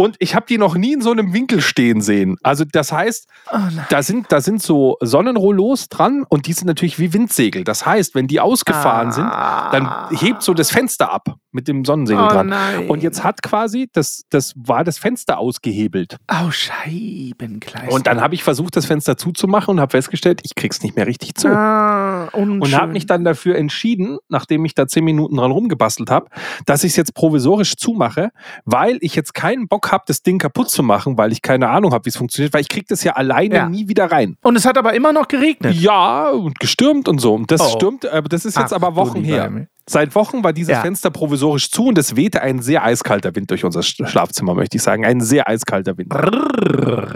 und 0.00 0.16
ich 0.18 0.34
habe 0.34 0.46
die 0.48 0.58
noch 0.58 0.76
nie 0.76 0.94
in 0.94 1.00
so 1.02 1.10
einem 1.12 1.32
Winkel 1.32 1.60
stehen 1.60 2.00
sehen. 2.00 2.36
Also 2.42 2.64
das 2.70 2.90
heißt, 2.92 3.28
Oh 3.52 3.58
da 3.90 4.02
sind, 4.02 4.32
da 4.32 4.40
sind 4.40 4.62
so 4.62 4.96
Sonnenrollos 5.00 5.88
dran 5.88 6.24
und 6.28 6.46
die 6.46 6.52
sind 6.52 6.66
natürlich 6.66 6.98
wie 6.98 7.12
Windsegel. 7.12 7.64
Das 7.64 7.84
heißt, 7.86 8.14
wenn 8.14 8.26
die 8.26 8.40
ausgefahren 8.40 9.12
sind, 9.12 9.24
dann 9.26 9.90
hebt 10.10 10.42
so 10.42 10.54
das 10.54 10.70
Fenster 10.70 11.12
ab 11.12 11.36
mit 11.52 11.68
dem 11.68 11.84
Sonnensegel 11.84 12.22
Ah. 12.22 12.26
Oh 12.28 12.32
dran. 12.32 12.46
nein. 12.48 12.88
Und 12.88 13.02
jetzt 13.02 13.24
hat 13.24 13.42
quasi, 13.42 13.88
das, 13.92 14.22
das 14.30 14.54
war 14.56 14.84
das 14.84 14.98
Fenster 14.98 15.38
ausgehebelt. 15.38 16.16
Oh, 16.30 16.50
Scheibenkleister. 16.50 17.92
Und 17.92 18.06
dann 18.06 18.20
habe 18.20 18.34
ich 18.34 18.42
versucht, 18.42 18.76
das 18.76 18.86
Fenster 18.86 19.16
zuzumachen 19.16 19.72
und 19.72 19.80
habe 19.80 19.90
festgestellt, 19.90 20.40
ich 20.44 20.54
krieg's 20.54 20.82
nicht 20.82 20.96
mehr 20.96 21.06
richtig 21.06 21.34
zu. 21.34 21.48
Ah, 21.48 22.28
Und 22.32 22.72
habe 22.74 22.92
mich 22.92 23.06
dann 23.06 23.24
dafür 23.24 23.56
entschieden, 23.56 24.18
nachdem 24.28 24.64
ich 24.64 24.74
da 24.74 24.86
zehn 24.86 25.04
Minuten 25.04 25.36
dran 25.36 25.50
rumgebastelt 25.50 26.10
habe, 26.10 26.26
dass 26.66 26.84
ich 26.84 26.92
es 26.92 26.96
jetzt 26.96 27.14
provisorisch 27.14 27.76
zumache, 27.76 28.30
weil 28.64 28.98
ich 29.00 29.14
jetzt 29.14 29.34
keinen 29.34 29.68
Bock 29.68 29.89
habe, 29.92 30.04
das 30.06 30.22
Ding 30.22 30.38
kaputt 30.38 30.70
zu 30.70 30.82
machen, 30.82 31.16
weil 31.18 31.32
ich 31.32 31.42
keine 31.42 31.68
Ahnung 31.68 31.92
habe, 31.92 32.04
wie 32.04 32.10
es 32.10 32.16
funktioniert, 32.16 32.52
weil 32.54 32.60
ich 32.62 32.68
kriege 32.68 32.86
das 32.88 33.02
ja 33.04 33.12
alleine 33.12 33.54
Ja. 33.54 33.68
nie 33.68 33.88
wieder 33.88 34.10
rein. 34.10 34.36
Und 34.42 34.56
es 34.56 34.64
hat 34.66 34.76
aber 34.78 34.94
immer 34.94 35.12
noch 35.12 35.28
geregnet. 35.28 35.74
Ja, 35.74 36.30
und 36.30 36.58
gestürmt 36.60 37.08
und 37.08 37.18
so. 37.20 37.34
Und 37.34 37.50
das 37.50 37.60
Oh. 37.60 37.76
stürmt, 37.76 38.06
aber 38.06 38.28
das 38.28 38.44
ist 38.44 38.56
jetzt 38.56 38.72
Ach, 38.72 38.76
aber 38.76 38.96
Wochen 38.96 39.22
her. 39.24 39.66
Seit 39.88 40.14
Wochen 40.14 40.44
war 40.44 40.52
dieses 40.52 40.72
Ja. 40.72 40.80
Fenster 40.82 41.10
provisorisch 41.10 41.70
zu 41.70 41.86
und 41.86 41.98
es 41.98 42.14
wehte 42.14 42.42
ein 42.42 42.60
sehr 42.62 42.84
eiskalter 42.84 43.34
Wind 43.34 43.50
durch 43.50 43.64
unser 43.64 43.80
Sch- 43.80 44.06
Schlafzimmer, 44.06 44.54
möchte 44.54 44.76
ich 44.76 44.82
sagen. 44.82 45.04
Ein 45.04 45.20
sehr 45.20 45.48
eiskalter 45.48 45.98
Wind. 45.98 46.14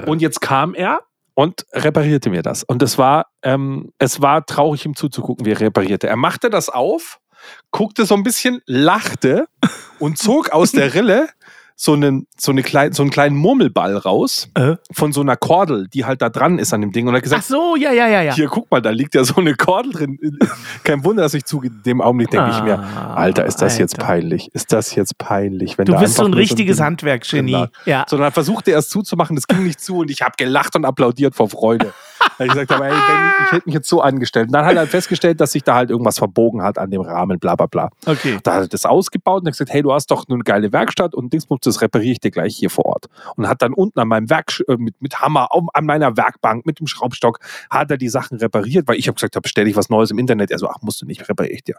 Und 0.09 0.21
jetzt 0.21 0.41
kam 0.41 0.75
er 0.75 1.01
und 1.35 1.65
reparierte 1.73 2.31
mir 2.31 2.43
das. 2.43 2.65
Und 2.65 2.83
es 2.83 2.99
war, 2.99 3.27
ähm, 3.43 3.91
es 3.99 4.21
war 4.21 4.45
traurig, 4.47 4.85
ihm 4.87 4.97
zuzugucken, 4.97 5.47
wie 5.47 5.53
er 5.53 5.61
reparierte. 5.61 6.09
Er 6.09 6.17
machte 6.17 6.51
das 6.51 6.69
auf, 6.69 7.19
guckte 7.71 8.07
so 8.07 8.15
ein 8.15 8.23
bisschen, 8.23 8.61
lachte 8.67 9.47
und 9.99 10.19
zog 10.19 10.51
aus 10.51 10.73
der 10.73 10.95
Rille 10.95 11.29
so 11.77 11.93
einen, 11.95 12.27
so, 12.39 12.53
eine 12.53 12.63
klein, 12.63 12.93
so 12.93 13.03
einen 13.03 13.11
kleinen 13.11 13.37
Murmelball 13.37 13.97
raus 13.97 14.49
Äh? 14.55 14.77
von 14.93 15.13
so 15.13 15.21
einer 15.23 15.37
Kordel, 15.37 15.89
die 15.89 16.05
halt 16.05 16.23
da 16.23 16.29
dran 16.29 16.59
ist 16.61 16.73
an 16.73 16.81
dem 16.81 16.93
Ding. 16.93 17.09
Und 17.09 17.15
er 17.15 17.17
hat 17.17 17.23
Ach 17.23 17.25
gesagt, 17.25 17.45
so, 17.47 17.75
ja, 17.77 17.91
ja, 17.93 18.07
ja, 18.07 18.23
ja. 18.23 18.35
hier, 18.35 18.47
guck 18.47 18.71
mal, 18.71 18.81
da 18.81 18.91
liegt 18.91 19.15
ja 19.15 19.25
so 19.25 19.37
eine 19.37 19.55
Kordel 19.55 19.93
drin. 19.93 20.19
Kein 20.85 21.05
Wunder, 21.05 21.23
dass 21.25 21.35
ich 21.35 21.45
zu 21.45 21.61
dem 21.85 22.01
Augenblick 22.01 22.31
denke 22.31 22.51
ich 22.51 22.63
mir, 22.63 22.79
Ah, 22.79 23.15
Alter, 23.15 23.45
ist 23.45 23.57
das 23.57 23.79
jetzt 23.79 23.95
Alter. 23.97 24.07
peinlich? 24.07 24.51
Ist 24.55 24.73
das 24.73 24.95
jetzt 24.95 25.19
peinlich? 25.19 25.77
Wenn 25.77 25.87
Du 25.87 25.97
bist 25.99 26.15
so 26.15 26.25
ein 26.25 26.33
richtiges 26.35 26.77
Ding 26.77 26.87
Handwerksgenie. 26.87 27.53
drin 27.53 27.61
lag? 27.63 27.71
Ja. 27.87 28.07
Sondern 28.09 28.29
er 28.29 28.33
versuchte 28.33 28.71
erst 28.71 28.91
zuzumachen, 28.91 29.35
das 29.35 29.47
ging 29.49 29.65
nicht 29.65 29.81
zu 29.81 29.99
und 29.99 30.11
ich 30.11 30.23
habe 30.23 30.35
gelacht 30.37 30.77
und 30.77 30.85
applaudiert 30.85 31.35
vor 31.35 31.49
Freude. 31.51 31.93
Weil 32.39 32.47
ich 32.49 32.53
gesagt 32.55 32.73
habe, 32.73 32.87
ey, 32.87 32.91
wenn, 32.93 33.45
ich 33.47 33.53
hätte 33.53 33.63
mich 33.67 33.75
jetzt 33.75 33.89
so 33.89 34.01
angestellt. 34.01 34.47
Und 34.49 34.53
dann 34.55 34.65
hat 34.65 34.75
er 34.77 34.87
festgestellt, 34.87 35.41
dass 35.41 35.53
sich 35.53 35.63
da 35.63 35.75
halt 35.77 35.91
irgendwas 35.91 36.19
verbogen 36.19 36.63
hat 36.63 36.79
an 36.79 36.91
dem 36.91 37.01
Rahmen, 37.03 37.39
bla 37.39 37.55
bla 37.55 37.67
bla. 37.67 37.91
Okay. 38.07 38.39
Da 38.43 38.55
hat 38.55 38.63
er 38.63 38.69
das 38.69 38.87
ausgebaut 38.87 39.43
und 39.43 39.47
hat 39.49 39.53
gesagt, 39.55 39.71
hey, 39.73 39.83
du 39.83 39.93
hast 39.93 40.11
doch 40.11 40.25
eine 40.29 40.39
geile 40.41 40.73
Werkstatt 40.73 41.15
und 41.15 41.33
Dingsbums, 41.33 41.61
das 41.63 41.81
repariere 41.81 42.13
ich 42.13 42.21
dir 42.21 42.31
gleich 42.31 42.57
hier 42.57 42.71
vor 42.71 42.87
Ort. 42.87 43.07
Und 43.37 43.49
hat 43.49 43.63
dann 43.63 43.73
unten 43.73 43.99
an 44.01 44.09
meinem 44.09 44.31
Werk, 44.31 44.63
äh, 44.69 44.77
mit, 44.77 45.01
mit 45.01 45.21
Hammer, 45.21 45.53
auf- 45.53 45.65
an 45.75 45.85
meiner 45.87 46.17
Werkbank, 46.17 46.67
mit 46.67 46.81
dem 46.81 46.87
Schraubstock, 46.87 47.39
hat 47.71 47.91
er 47.91 47.97
die 47.99 48.09
Sachen 48.09 48.39
repariert, 48.39 48.89
weil 48.89 48.97
ich 48.97 49.07
habe 49.07 49.15
gesagt, 49.15 49.37
da 49.37 49.41
bestelle 49.41 49.69
ich 49.71 49.77
was 49.77 49.89
Neues 49.91 50.11
im 50.11 50.19
Internet. 50.19 50.51
Er 50.51 50.59
so, 50.59 50.69
ach, 50.69 50.79
musst 50.83 51.03
du 51.03 51.07
nicht, 51.07 51.29
repariere 51.29 51.55
ich 51.55 51.65
dir. 51.65 51.77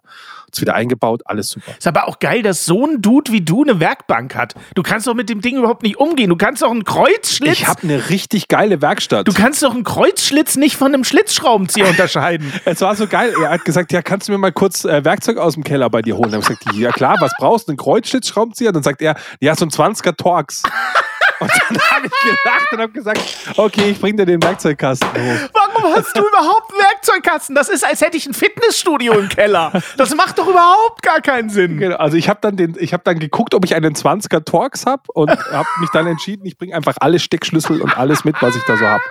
Hat's 0.48 0.62
wieder 0.62 0.76
eingebaut, 0.76 1.22
alles 1.26 1.50
super. 1.50 1.72
Ist 1.78 1.88
aber 1.88 2.08
auch 2.08 2.20
geil, 2.20 2.42
dass 2.44 2.66
so 2.66 2.86
ein 2.86 3.02
Dude 3.02 3.32
wie 3.32 3.42
du 3.42 3.64
eine 3.64 3.80
Werkbank 3.80 4.36
hat. 4.36 4.56
Du 4.76 4.84
kannst 4.84 5.08
doch 5.08 5.14
mit 5.16 5.30
dem 5.30 5.42
Ding 5.42 5.58
überhaupt 5.58 5.84
nicht 5.84 5.98
umgehen. 5.98 6.30
Du 6.30 6.36
kannst 6.38 6.62
doch 6.62 6.72
einen 6.72 6.86
Kreuzschlitz. 6.86 7.52
Ich 7.54 7.68
habe 7.68 7.84
eine 7.84 8.10
richtig 8.10 8.48
geile 8.48 8.82
Werkstatt. 8.82 9.28
du 9.28 9.34
kannst 9.34 9.62
doch 9.64 9.74
einen 9.74 9.84
Kreuzschlitz 9.84 10.35
nicht 10.58 10.76
von 10.76 10.94
einem 10.94 11.04
Schlitzschraubenzieher 11.04 11.88
unterscheiden. 11.88 12.52
Es 12.66 12.82
war 12.82 12.96
so 12.96 13.08
geil. 13.08 13.34
Er 13.42 13.50
hat 13.52 13.66
gesagt, 13.66 13.92
ja, 13.92 14.02
kannst 14.02 14.28
du 14.28 14.32
mir 14.32 14.38
mal 14.38 14.52
kurz 14.52 14.86
äh, 14.86 15.04
Werkzeug 15.06 15.38
aus 15.38 15.54
dem 15.54 15.64
Keller 15.64 15.90
bei 15.90 16.02
dir 16.02 16.16
holen? 16.16 16.32
Dann 16.32 16.44
habe 16.44 16.54
ich 16.54 16.60
gesagt, 16.60 16.78
ja 16.78 16.92
klar, 16.92 17.16
was 17.20 17.32
brauchst 17.38 17.68
du? 17.68 17.72
Einen 17.72 17.78
Kreuzschlitzschraubenzieher? 17.78 18.72
Dann 18.72 18.84
sagt 18.84 19.02
er, 19.02 19.16
ja, 19.40 19.56
so 19.56 19.66
ein 19.66 19.70
20er 19.70 20.16
Torx. 20.16 20.64
Und 21.40 21.52
dann 21.70 21.78
habe 21.92 22.08
ich 22.08 22.12
gelacht 22.44 22.72
und 22.72 22.80
habe 22.80 22.92
gesagt, 22.94 23.20
okay, 23.58 23.90
ich 23.92 24.00
bring 24.00 24.16
dir 24.18 24.26
den 24.26 24.42
Werkzeugkasten 24.42 25.08
hoch. 25.10 25.50
Warum 25.54 25.94
hast 25.94 26.16
du 26.18 26.22
überhaupt 26.28 26.72
einen 26.72 26.80
Werkzeugkasten? 26.82 27.56
Das 27.56 27.70
ist, 27.70 27.86
als 27.86 28.02
hätte 28.02 28.18
ich 28.18 28.26
ein 28.26 28.34
Fitnessstudio 28.34 29.14
im 29.14 29.30
Keller. 29.30 29.72
Das 29.98 30.14
macht 30.16 30.38
doch 30.40 30.48
überhaupt 30.48 31.02
gar 31.02 31.22
keinen 31.22 31.50
Sinn. 31.50 31.78
Genau, 31.78 31.98
Also 31.98 32.18
ich 32.18 32.30
habe 32.30 32.40
dann, 32.42 32.56
den- 32.56 32.76
ich 32.80 32.94
hab 32.94 33.04
dann 33.04 33.20
geguckt, 33.20 33.54
ob 33.54 33.66
ich 33.66 33.76
einen 33.76 33.94
20er 33.96 34.44
Torx 34.46 34.86
habe 34.86 35.04
und 35.14 35.30
habe 35.30 35.68
mich 35.80 35.90
dann 35.92 36.08
entschieden, 36.08 36.46
ich 36.46 36.58
bringe 36.58 36.76
einfach 36.76 36.96
alle 37.00 37.20
Steckschlüssel 37.20 37.82
und 37.82 37.98
alles 37.98 38.24
mit, 38.26 38.36
was 38.42 38.56
ich 38.56 38.64
da 38.64 38.78
so 38.78 38.86
habe. 38.86 39.04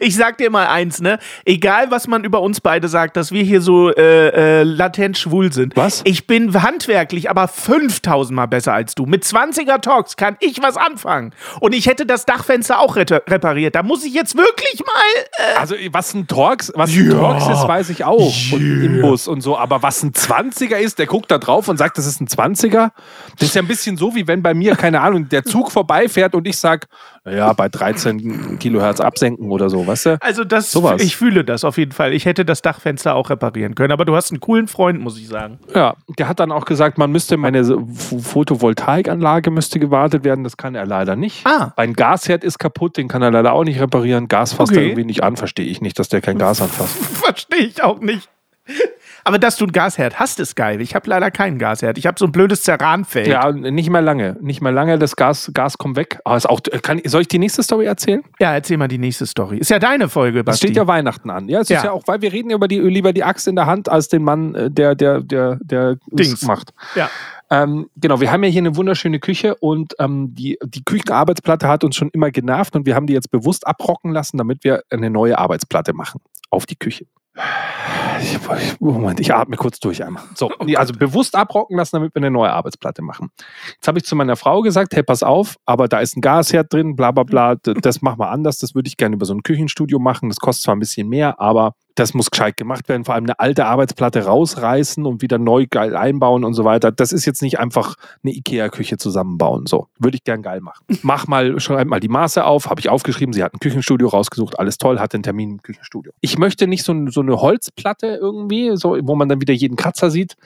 Ich 0.00 0.16
sag 0.16 0.38
dir 0.38 0.50
mal 0.50 0.66
eins, 0.66 1.00
ne? 1.00 1.18
Egal, 1.44 1.90
was 1.90 2.06
man 2.08 2.24
über 2.24 2.40
uns 2.40 2.60
beide 2.60 2.88
sagt, 2.88 3.16
dass 3.16 3.32
wir 3.32 3.42
hier 3.42 3.60
so 3.60 3.90
äh, 3.90 4.60
äh, 4.60 4.62
latent 4.64 5.18
schwul 5.18 5.52
sind. 5.52 5.76
Was? 5.76 6.02
Ich 6.04 6.26
bin 6.26 6.60
handwerklich 6.62 7.30
aber 7.30 7.48
5000 7.48 8.34
Mal 8.34 8.46
besser 8.46 8.72
als 8.72 8.94
du. 8.94 9.06
Mit 9.06 9.24
20er 9.24 9.80
Talks 9.80 10.16
kann 10.16 10.36
ich 10.40 10.62
was 10.62 10.76
anfangen. 10.76 11.34
Und 11.60 11.67
ich 11.72 11.86
hätte 11.86 12.06
das 12.06 12.24
Dachfenster 12.24 12.78
auch 12.80 12.96
repariert. 12.96 13.74
Da 13.74 13.82
muss 13.82 14.04
ich 14.04 14.14
jetzt 14.14 14.36
wirklich 14.36 14.80
mal. 14.80 15.22
Äh, 15.54 15.58
Also 15.58 15.74
was 15.92 16.14
ein 16.14 16.26
Torx, 16.26 16.72
was 16.74 16.90
ein 16.90 17.10
Torx 17.10 17.44
ist, 17.48 17.68
weiß 17.68 17.90
ich 17.90 18.04
auch. 18.04 18.32
Und 18.52 18.84
Imbus 18.84 19.26
und 19.28 19.40
so. 19.40 19.56
Aber 19.58 19.82
was 19.82 20.02
ein 20.02 20.12
20er 20.12 20.76
ist, 20.76 20.98
der 20.98 21.06
guckt 21.06 21.30
da 21.30 21.38
drauf 21.38 21.68
und 21.68 21.76
sagt, 21.76 21.98
das 21.98 22.06
ist 22.06 22.20
ein 22.20 22.28
20er. 22.28 22.90
Das 23.38 23.48
ist 23.48 23.54
ja 23.54 23.62
ein 23.62 23.68
bisschen 23.68 23.96
so, 23.96 24.14
wie 24.14 24.26
wenn 24.26 24.42
bei 24.42 24.54
mir, 24.54 24.76
keine 24.76 25.00
Ahnung, 25.00 25.28
der 25.28 25.44
Zug 25.44 25.72
vorbeifährt 25.72 26.34
und 26.34 26.46
ich 26.46 26.58
sag, 26.58 26.86
ja, 27.34 27.52
bei 27.52 27.68
13 27.68 28.58
Kilohertz 28.58 29.00
absenken 29.00 29.50
oder 29.50 29.68
so, 29.70 29.86
weißt 29.86 30.06
du? 30.06 30.18
also 30.22 30.44
das, 30.44 30.72
Sowas. 30.72 31.02
ich 31.02 31.16
fühle 31.16 31.44
das 31.44 31.64
auf 31.64 31.78
jeden 31.78 31.92
Fall. 31.92 32.12
Ich 32.12 32.24
hätte 32.24 32.44
das 32.44 32.62
Dachfenster 32.62 33.14
auch 33.14 33.30
reparieren 33.30 33.74
können. 33.74 33.92
Aber 33.92 34.04
du 34.04 34.14
hast 34.16 34.30
einen 34.30 34.40
coolen 34.40 34.68
Freund, 34.68 35.00
muss 35.00 35.18
ich 35.18 35.28
sagen. 35.28 35.58
Ja, 35.74 35.94
der 36.18 36.28
hat 36.28 36.40
dann 36.40 36.52
auch 36.52 36.64
gesagt, 36.64 36.98
man 36.98 37.10
müsste, 37.12 37.36
meine 37.36 37.62
Ph- 37.62 38.20
Photovoltaikanlage 38.22 39.50
müsste 39.50 39.78
gewartet 39.78 40.24
werden. 40.24 40.44
Das 40.44 40.56
kann 40.56 40.74
er 40.74 40.86
leider 40.86 41.16
nicht. 41.16 41.46
Ah. 41.46 41.72
Mein 41.76 41.94
Gasherd 41.94 42.44
ist 42.44 42.58
kaputt, 42.58 42.96
den 42.96 43.08
kann 43.08 43.22
er 43.22 43.30
leider 43.30 43.52
auch 43.52 43.64
nicht 43.64 43.80
reparieren. 43.80 44.28
Gas 44.28 44.52
fasst 44.52 44.72
Okay. 44.72 44.80
er 44.80 44.86
irgendwie 44.86 45.04
nicht 45.04 45.22
an, 45.22 45.36
verstehe 45.36 45.66
ich 45.66 45.80
nicht, 45.80 45.98
dass 45.98 46.08
der 46.08 46.20
kein 46.20 46.38
Gas 46.38 46.60
anfasst. 46.62 46.96
Verstehe 47.24 47.60
ich 47.66 47.82
auch 47.82 48.00
nicht. 48.00 48.28
Aber 49.28 49.38
dass 49.38 49.56
du 49.56 49.66
ein 49.66 49.72
Gasherd 49.72 50.18
hast, 50.18 50.40
ist 50.40 50.56
geil. 50.56 50.80
Ich 50.80 50.94
habe 50.94 51.10
leider 51.10 51.30
keinen 51.30 51.58
Gasherd. 51.58 51.98
Ich 51.98 52.06
habe 52.06 52.18
so 52.18 52.24
ein 52.24 52.32
blödes 52.32 52.62
Ceranfeld. 52.64 53.26
Ja, 53.26 53.52
nicht 53.52 53.90
mehr 53.90 54.00
lange. 54.00 54.38
Nicht 54.40 54.62
mehr 54.62 54.72
lange. 54.72 54.98
Das 54.98 55.16
Gas, 55.16 55.50
Gas 55.52 55.76
kommt 55.76 55.96
weg. 55.96 56.18
Aber 56.24 56.38
ist 56.38 56.48
auch, 56.48 56.60
kann, 56.80 56.98
soll 57.04 57.20
ich 57.20 57.28
die 57.28 57.38
nächste 57.38 57.62
Story 57.62 57.84
erzählen? 57.84 58.22
Ja, 58.40 58.54
erzähl 58.54 58.78
mal 58.78 58.88
die 58.88 58.96
nächste 58.96 59.26
Story. 59.26 59.58
Ist 59.58 59.68
ja 59.68 59.78
deine 59.78 60.08
Folge, 60.08 60.38
Es 60.38 60.44
Basti. 60.46 60.66
steht 60.68 60.76
ja 60.78 60.86
Weihnachten 60.86 61.28
an. 61.28 61.46
Ja, 61.50 61.60
es 61.60 61.68
Ja. 61.68 61.76
ist 61.76 61.84
ja 61.84 61.92
auch, 61.92 62.04
weil 62.06 62.22
wir 62.22 62.32
reden 62.32 62.48
ja 62.48 62.56
über 62.56 62.68
die, 62.68 62.78
lieber 62.78 63.12
die 63.12 63.22
Axt 63.22 63.46
in 63.48 63.54
der 63.54 63.66
Hand 63.66 63.90
als 63.90 64.08
den 64.08 64.22
Mann, 64.22 64.54
äh, 64.54 64.70
der, 64.70 64.94
der, 64.94 65.20
der, 65.20 65.58
der 65.60 65.96
Dings. 66.10 66.32
es 66.32 66.42
macht. 66.44 66.70
ja. 66.94 67.10
Ähm, 67.50 67.88
genau, 67.96 68.20
wir 68.20 68.30
haben 68.32 68.42
ja 68.44 68.50
hier 68.50 68.60
eine 68.62 68.76
wunderschöne 68.76 69.20
Küche 69.20 69.54
und 69.56 69.94
ähm, 69.98 70.34
die, 70.34 70.58
die 70.64 70.84
Küchenarbeitsplatte 70.84 71.66
hat 71.68 71.82
uns 71.84 71.96
schon 71.96 72.10
immer 72.10 72.30
genervt 72.30 72.76
und 72.76 72.84
wir 72.86 72.94
haben 72.94 73.06
die 73.06 73.14
jetzt 73.14 73.30
bewusst 73.30 73.66
abrocken 73.66 74.10
lassen, 74.12 74.36
damit 74.38 74.64
wir 74.64 74.82
eine 74.90 75.08
neue 75.10 75.38
Arbeitsplatte 75.38 75.92
machen 75.94 76.20
auf 76.50 76.64
die 76.66 76.76
Küche. 76.76 77.04
Ich, 78.20 78.80
Moment, 78.80 79.20
ich 79.20 79.32
atme 79.32 79.56
kurz 79.56 79.78
durch 79.78 80.02
einmal. 80.02 80.22
So, 80.34 80.50
also 80.74 80.92
bewusst 80.92 81.36
abrocken 81.36 81.76
lassen, 81.76 81.96
damit 81.96 82.14
wir 82.14 82.20
eine 82.20 82.30
neue 82.30 82.52
Arbeitsplatte 82.52 83.02
machen. 83.02 83.30
Jetzt 83.74 83.86
habe 83.86 83.98
ich 83.98 84.04
zu 84.04 84.16
meiner 84.16 84.36
Frau 84.36 84.60
gesagt, 84.62 84.94
hey, 84.94 85.02
pass 85.02 85.22
auf, 85.22 85.56
aber 85.64 85.88
da 85.88 86.00
ist 86.00 86.16
ein 86.16 86.20
Gasherd 86.20 86.72
drin, 86.72 86.96
bla 86.96 87.12
bla 87.12 87.22
bla, 87.22 87.54
das 87.54 88.02
machen 88.02 88.18
wir 88.18 88.30
anders, 88.30 88.58
das 88.58 88.74
würde 88.74 88.88
ich 88.88 88.96
gerne 88.96 89.14
über 89.14 89.26
so 89.26 89.34
ein 89.34 89.42
Küchenstudio 89.42 89.98
machen, 89.98 90.28
das 90.28 90.38
kostet 90.38 90.64
zwar 90.64 90.76
ein 90.76 90.80
bisschen 90.80 91.08
mehr, 91.08 91.40
aber 91.40 91.74
das 91.98 92.14
muss 92.14 92.30
gescheit 92.30 92.56
gemacht 92.56 92.88
werden, 92.88 93.04
vor 93.04 93.14
allem 93.14 93.24
eine 93.24 93.38
alte 93.38 93.66
Arbeitsplatte 93.66 94.24
rausreißen 94.24 95.04
und 95.06 95.22
wieder 95.22 95.38
neu 95.38 95.66
geil 95.68 95.96
einbauen 95.96 96.44
und 96.44 96.54
so 96.54 96.64
weiter. 96.64 96.92
Das 96.92 97.12
ist 97.12 97.24
jetzt 97.26 97.42
nicht 97.42 97.58
einfach 97.58 97.94
eine 98.22 98.32
Ikea-Küche 98.32 98.96
zusammenbauen. 98.98 99.66
So, 99.66 99.88
würde 99.98 100.16
ich 100.16 100.24
gern 100.24 100.42
geil 100.42 100.60
machen. 100.60 100.84
Mach 101.02 101.26
mal, 101.26 101.58
schreib 101.60 101.86
mal 101.88 102.00
die 102.00 102.08
Maße 102.08 102.44
auf, 102.44 102.70
habe 102.70 102.80
ich 102.80 102.88
aufgeschrieben, 102.88 103.32
sie 103.32 103.42
hat 103.42 103.54
ein 103.54 103.58
Küchenstudio 103.60 104.08
rausgesucht, 104.08 104.58
alles 104.58 104.78
toll, 104.78 104.98
hat 104.98 105.12
den 105.12 105.22
Termin 105.22 105.52
im 105.52 105.62
Küchenstudio. 105.62 106.12
Ich 106.20 106.38
möchte 106.38 106.66
nicht 106.66 106.84
so, 106.84 106.94
so 107.08 107.20
eine 107.20 107.40
Holzplatte 107.40 108.06
irgendwie, 108.20 108.76
so, 108.76 108.96
wo 109.02 109.14
man 109.14 109.28
dann 109.28 109.40
wieder 109.40 109.54
jeden 109.54 109.76
Kratzer 109.76 110.10
sieht, 110.10 110.36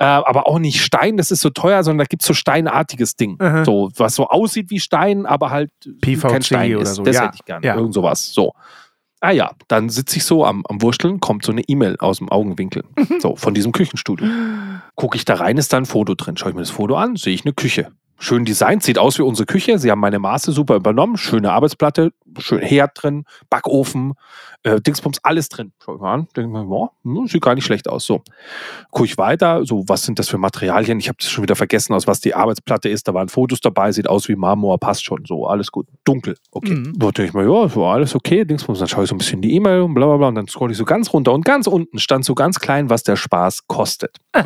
äh, 0.00 0.04
aber 0.04 0.46
auch 0.46 0.58
nicht 0.60 0.80
Stein, 0.80 1.16
das 1.16 1.30
ist 1.32 1.40
so 1.40 1.50
teuer, 1.50 1.82
sondern 1.82 2.04
da 2.04 2.08
gibt 2.08 2.22
es 2.22 2.28
so 2.28 2.34
steinartiges 2.34 3.16
Ding. 3.16 3.36
Mhm. 3.40 3.64
So, 3.64 3.90
was 3.96 4.14
so 4.14 4.28
aussieht 4.28 4.70
wie 4.70 4.78
Stein, 4.78 5.26
aber 5.26 5.50
halt 5.50 5.70
PVC 6.00 6.28
kein 6.28 6.42
Stein 6.42 6.74
oder 6.76 6.82
ist. 6.82 6.94
so. 6.94 7.02
Das 7.02 7.16
Ja, 7.16 7.22
hätte 7.24 7.34
ich 7.36 7.44
gerne. 7.44 7.66
ja. 7.66 7.74
Irgend 7.74 7.94
sowas. 7.94 8.32
So. 8.32 8.52
Ah 9.20 9.32
ja, 9.32 9.50
dann 9.66 9.88
sitze 9.88 10.16
ich 10.16 10.24
so 10.24 10.44
am, 10.44 10.64
am 10.68 10.80
Wursteln, 10.80 11.18
kommt 11.18 11.44
so 11.44 11.50
eine 11.50 11.62
E-Mail 11.62 11.96
aus 11.98 12.18
dem 12.18 12.28
Augenwinkel. 12.28 12.84
So, 13.18 13.34
von 13.34 13.52
diesem 13.52 13.72
Küchenstudio. 13.72 14.28
Gucke 14.94 15.16
ich 15.16 15.24
da 15.24 15.34
rein, 15.34 15.56
ist 15.56 15.72
da 15.72 15.76
ein 15.76 15.86
Foto 15.86 16.14
drin. 16.14 16.36
Schaue 16.36 16.50
ich 16.50 16.54
mir 16.54 16.62
das 16.62 16.70
Foto 16.70 16.96
an, 16.96 17.16
sehe 17.16 17.34
ich 17.34 17.44
eine 17.44 17.52
Küche. 17.52 17.90
Schön 18.20 18.44
designt, 18.44 18.82
sieht 18.82 18.98
aus 18.98 19.16
wie 19.18 19.22
unsere 19.22 19.46
Küche. 19.46 19.78
Sie 19.78 19.92
haben 19.92 20.00
meine 20.00 20.18
Maße 20.18 20.50
super 20.50 20.74
übernommen. 20.74 21.16
Schöne 21.16 21.52
Arbeitsplatte, 21.52 22.12
schön 22.38 22.58
Herd 22.58 23.00
drin, 23.00 23.24
Backofen, 23.48 24.14
äh, 24.64 24.80
Dingsbums, 24.80 25.20
alles 25.22 25.48
drin. 25.48 25.72
Schau 25.84 25.94
ich 25.94 26.00
mal 26.00 26.14
an, 26.14 26.28
denke 26.36 26.50
mir, 26.50 26.64
boah, 26.64 26.90
hm, 27.04 27.28
sieht 27.28 27.42
gar 27.42 27.54
nicht 27.54 27.64
schlecht 27.64 27.88
aus. 27.88 28.06
So, 28.06 28.22
gucke 28.90 29.06
ich 29.06 29.18
weiter, 29.18 29.64
so, 29.64 29.84
was 29.86 30.02
sind 30.02 30.18
das 30.18 30.28
für 30.28 30.36
Materialien? 30.36 30.98
Ich 30.98 31.08
habe 31.08 31.18
das 31.20 31.30
schon 31.30 31.42
wieder 31.42 31.54
vergessen, 31.54 31.94
aus 31.94 32.08
was 32.08 32.20
die 32.20 32.34
Arbeitsplatte 32.34 32.88
ist. 32.88 33.06
Da 33.06 33.14
waren 33.14 33.28
Fotos 33.28 33.60
dabei, 33.60 33.92
sieht 33.92 34.08
aus 34.08 34.28
wie 34.28 34.34
Marmor, 34.34 34.78
passt 34.78 35.04
schon. 35.04 35.24
So, 35.24 35.46
alles 35.46 35.70
gut. 35.70 35.86
Dunkel, 36.02 36.36
okay. 36.50 36.74
Mhm. 36.74 36.98
Da 36.98 37.12
denke 37.12 37.24
ich 37.24 37.34
mir, 37.34 37.44
ja, 37.44 37.68
so 37.68 37.86
alles 37.86 38.16
okay, 38.16 38.44
Dingsbums. 38.44 38.80
Dann 38.80 38.88
schaue 38.88 39.04
ich 39.04 39.10
so 39.10 39.14
ein 39.14 39.18
bisschen 39.18 39.42
die 39.42 39.54
E-Mail 39.54 39.82
und 39.82 39.94
bla 39.94 40.06
bla 40.06 40.16
bla. 40.16 40.28
Und 40.28 40.34
dann 40.34 40.48
scroll 40.48 40.72
ich 40.72 40.76
so 40.76 40.84
ganz 40.84 41.12
runter 41.12 41.32
und 41.32 41.44
ganz 41.44 41.68
unten 41.68 42.00
stand 42.00 42.24
so 42.24 42.34
ganz 42.34 42.58
klein, 42.58 42.90
was 42.90 43.04
der 43.04 43.14
Spaß 43.14 43.68
kostet. 43.68 44.16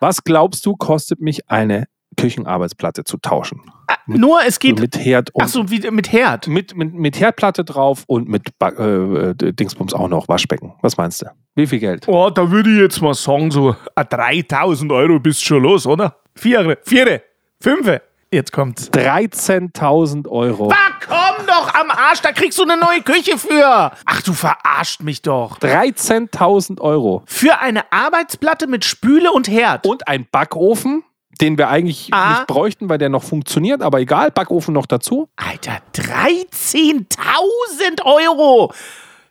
Was 0.00 0.24
glaubst 0.24 0.64
du, 0.64 0.76
kostet 0.76 1.20
mich 1.20 1.50
eine 1.50 1.86
Küchenarbeitsplatte 2.16 3.04
zu 3.04 3.16
tauschen? 3.18 3.60
Nur 4.06 4.40
es 4.46 4.58
geht. 4.58 4.80
mit 4.80 4.96
Herd 4.98 5.30
und 5.34 5.44
Ach 5.44 5.48
so, 5.48 5.70
wie 5.70 5.88
mit 5.90 6.12
Herd. 6.12 6.46
mit, 6.48 6.76
mit, 6.76 6.94
mit 6.94 7.18
Herdplatte 7.20 7.64
drauf 7.64 8.04
und 8.06 8.28
mit 8.28 8.58
ba 8.58 8.68
äh, 8.70 9.30
äh, 9.30 9.52
Dingsbums 9.52 9.94
auch 9.94 10.08
noch, 10.08 10.28
Waschbecken. 10.28 10.74
Was 10.82 10.96
meinst 10.96 11.22
du? 11.22 11.26
Wie 11.54 11.66
viel 11.66 11.78
Geld? 11.78 12.06
Oh, 12.08 12.30
da 12.30 12.50
würde 12.50 12.70
ich 12.70 12.78
jetzt 12.78 13.00
mal 13.00 13.14
sagen, 13.14 13.50
so 13.50 13.74
ah, 13.94 14.04
3000 14.04 14.90
Euro 14.92 15.18
bist 15.18 15.44
schon 15.44 15.62
los, 15.62 15.86
oder? 15.86 16.16
Viere, 16.34 16.78
viere, 16.82 17.22
fünfe. 17.60 18.02
Jetzt 18.32 18.52
kommt's. 18.52 18.88
13.000 18.92 20.28
Euro. 20.28 20.70
Ah, 20.70 20.92
komm 21.04 21.46
doch 21.46 21.74
am 21.74 21.90
Arsch, 21.90 22.20
da 22.20 22.30
kriegst 22.30 22.58
du 22.58 22.62
eine 22.62 22.76
neue 22.76 23.02
Küche 23.02 23.36
für. 23.36 23.90
Ach, 24.04 24.22
du 24.22 24.32
verarscht 24.32 25.02
mich 25.02 25.22
doch. 25.22 25.58
13.000 25.58 26.80
Euro. 26.80 27.24
Für 27.26 27.58
eine 27.60 27.92
Arbeitsplatte 27.92 28.68
mit 28.68 28.84
Spüle 28.84 29.32
und 29.32 29.48
Herd. 29.48 29.84
Und 29.84 30.06
ein 30.06 30.28
Backofen, 30.30 31.02
den 31.40 31.58
wir 31.58 31.68
eigentlich 31.68 32.08
Ah. 32.12 32.30
nicht 32.34 32.46
bräuchten, 32.46 32.88
weil 32.88 32.98
der 32.98 33.08
noch 33.08 33.22
funktioniert, 33.22 33.82
aber 33.82 34.00
egal, 34.00 34.30
Backofen 34.30 34.74
noch 34.74 34.86
dazu. 34.86 35.28
Alter, 35.36 35.78
13.000 35.94 38.04
Euro. 38.04 38.72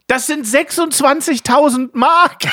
Das 0.07 0.27
sind 0.27 0.45
26.000 0.45 1.89
Mark. 1.93 2.43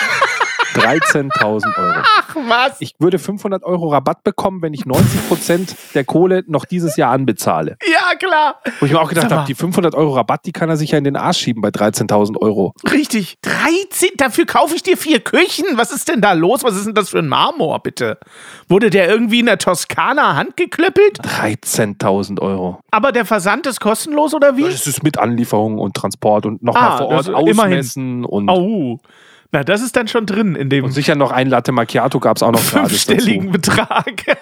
13.000 0.80 1.76
Euro. 1.78 1.94
Ach 2.18 2.36
was. 2.48 2.76
Ich 2.80 2.94
würde 2.98 3.18
500 3.18 3.64
Euro 3.64 3.88
Rabatt 3.88 4.22
bekommen, 4.24 4.62
wenn 4.62 4.74
ich 4.74 4.84
90 4.86 5.28
Prozent 5.28 5.76
der 5.94 6.04
Kohle 6.04 6.44
noch 6.46 6.64
dieses 6.64 6.96
Jahr 6.96 7.12
anbezahle. 7.12 7.76
Ja, 7.90 8.16
klar. 8.18 8.60
Wo 8.80 8.86
ich 8.86 8.92
mir 8.92 9.00
auch 9.00 9.08
gedacht 9.08 9.30
habe, 9.30 9.46
die 9.46 9.54
500 9.54 9.94
Euro 9.94 10.14
Rabatt, 10.14 10.40
die 10.46 10.52
kann 10.52 10.68
er 10.68 10.76
sich 10.76 10.90
ja 10.92 10.98
in 10.98 11.04
den 11.04 11.16
Arsch 11.16 11.38
schieben 11.38 11.62
bei 11.62 11.68
13.000 11.70 12.36
Euro. 12.40 12.74
Richtig. 12.90 13.36
13. 13.42 14.10
Dafür 14.16 14.46
kaufe 14.46 14.74
ich 14.74 14.82
dir 14.82 14.96
vier 14.96 15.20
Küchen. 15.20 15.64
Was 15.74 15.92
ist 15.92 16.08
denn 16.08 16.20
da 16.20 16.32
los? 16.32 16.62
Was 16.64 16.76
ist 16.76 16.86
denn 16.86 16.94
das 16.94 17.08
für 17.10 17.18
ein 17.18 17.28
Marmor, 17.28 17.80
bitte? 17.82 18.18
Wurde 18.68 18.90
der 18.90 19.08
irgendwie 19.08 19.40
in 19.40 19.46
der 19.46 19.58
Toskana 19.58 20.36
handgeklöppelt? 20.36 21.20
13.000 21.20 22.40
Euro. 22.40 22.80
Aber 22.90 23.12
der 23.12 23.24
Versand 23.24 23.66
ist 23.66 23.80
kostenlos 23.80 24.34
oder 24.34 24.56
wie? 24.56 24.62
Das 24.64 24.86
ist 24.86 25.02
mit 25.02 25.18
Anlieferung 25.18 25.78
und 25.78 25.94
Transport 25.94 26.46
und 26.46 26.62
nochmal 26.62 26.90
Ah, 26.92 26.96
vor 26.98 27.08
Ort 27.08 27.20
ist 27.22 27.28
immerhin. 27.28 27.50
ausmessen 27.78 28.24
und, 28.24 28.48
Au. 28.48 28.98
Na, 29.56 29.64
das 29.64 29.80
ist 29.80 29.96
dann 29.96 30.06
schon 30.06 30.26
drin 30.26 30.54
in 30.54 30.68
dem 30.68 30.84
und 30.84 30.92
sicher 30.92 31.14
noch 31.14 31.30
ein 31.30 31.48
Latte 31.48 31.72
Macchiato 31.72 32.20
gab 32.20 32.36
es 32.36 32.42
auch 32.42 32.52
noch 32.52 32.60
fünfstelligen 32.60 33.50
Betrag. 33.50 34.22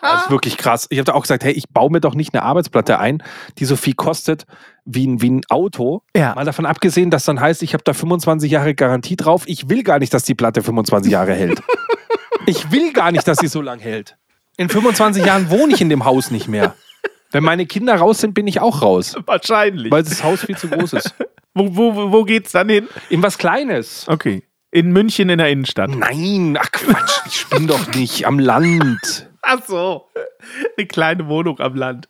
Das 0.00 0.24
ist 0.24 0.30
wirklich 0.30 0.56
krass. 0.56 0.86
Ich 0.90 0.98
habe 0.98 1.04
da 1.04 1.14
auch 1.14 1.22
gesagt, 1.22 1.44
hey, 1.44 1.52
ich 1.52 1.68
baue 1.68 1.90
mir 1.90 2.00
doch 2.00 2.14
nicht 2.14 2.32
eine 2.34 2.42
Arbeitsplatte 2.42 2.98
ein, 2.98 3.22
die 3.58 3.64
so 3.64 3.76
viel 3.76 3.94
kostet 3.94 4.46
wie 4.84 5.06
ein, 5.06 5.20
wie 5.22 5.30
ein 5.30 5.42
Auto. 5.48 6.02
Ja. 6.16 6.34
Mal 6.34 6.44
davon 6.44 6.66
abgesehen, 6.66 7.10
dass 7.10 7.24
dann 7.24 7.40
heißt, 7.40 7.62
ich 7.62 7.74
habe 7.74 7.84
da 7.84 7.92
25 7.92 8.50
Jahre 8.50 8.74
Garantie 8.74 9.16
drauf. 9.16 9.42
Ich 9.46 9.68
will 9.68 9.82
gar 9.82 9.98
nicht, 9.98 10.14
dass 10.14 10.22
die 10.22 10.34
Platte 10.34 10.62
25 10.62 11.10
Jahre 11.10 11.34
hält. 11.34 11.62
Ich 12.46 12.72
will 12.72 12.92
gar 12.92 13.12
nicht, 13.12 13.28
dass 13.28 13.38
sie 13.38 13.48
so 13.48 13.60
lang 13.60 13.78
hält. 13.80 14.16
In 14.56 14.68
25 14.68 15.24
Jahren 15.24 15.50
wohne 15.50 15.74
ich 15.74 15.80
in 15.80 15.90
dem 15.90 16.04
Haus 16.04 16.30
nicht 16.30 16.48
mehr. 16.48 16.74
Wenn 17.30 17.44
meine 17.44 17.66
Kinder 17.66 17.94
raus 17.96 18.18
sind, 18.18 18.32
bin 18.34 18.46
ich 18.46 18.60
auch 18.60 18.82
raus. 18.82 19.14
Wahrscheinlich. 19.26 19.92
Weil 19.92 20.02
das 20.02 20.24
Haus 20.24 20.44
viel 20.46 20.56
zu 20.56 20.68
groß 20.68 20.94
ist. 20.94 21.14
Wo, 21.54 21.76
wo, 21.76 22.12
wo 22.12 22.24
geht's 22.24 22.52
dann 22.52 22.68
hin? 22.68 22.88
In 23.10 23.22
was 23.22 23.36
Kleines. 23.36 24.06
Okay. 24.08 24.42
In 24.72 24.92
München 24.92 25.28
in 25.30 25.38
der 25.38 25.48
Innenstadt. 25.48 25.90
Nein, 25.90 26.56
ach 26.60 26.70
Quatsch, 26.70 27.20
ich 27.26 27.46
bin 27.48 27.66
doch 27.66 27.92
nicht 27.94 28.24
am 28.26 28.38
Land. 28.38 29.28
Ach 29.42 29.58
so. 29.66 30.06
Eine 30.76 30.86
kleine 30.86 31.26
Wohnung 31.26 31.58
am 31.60 31.74
Land. 31.74 32.08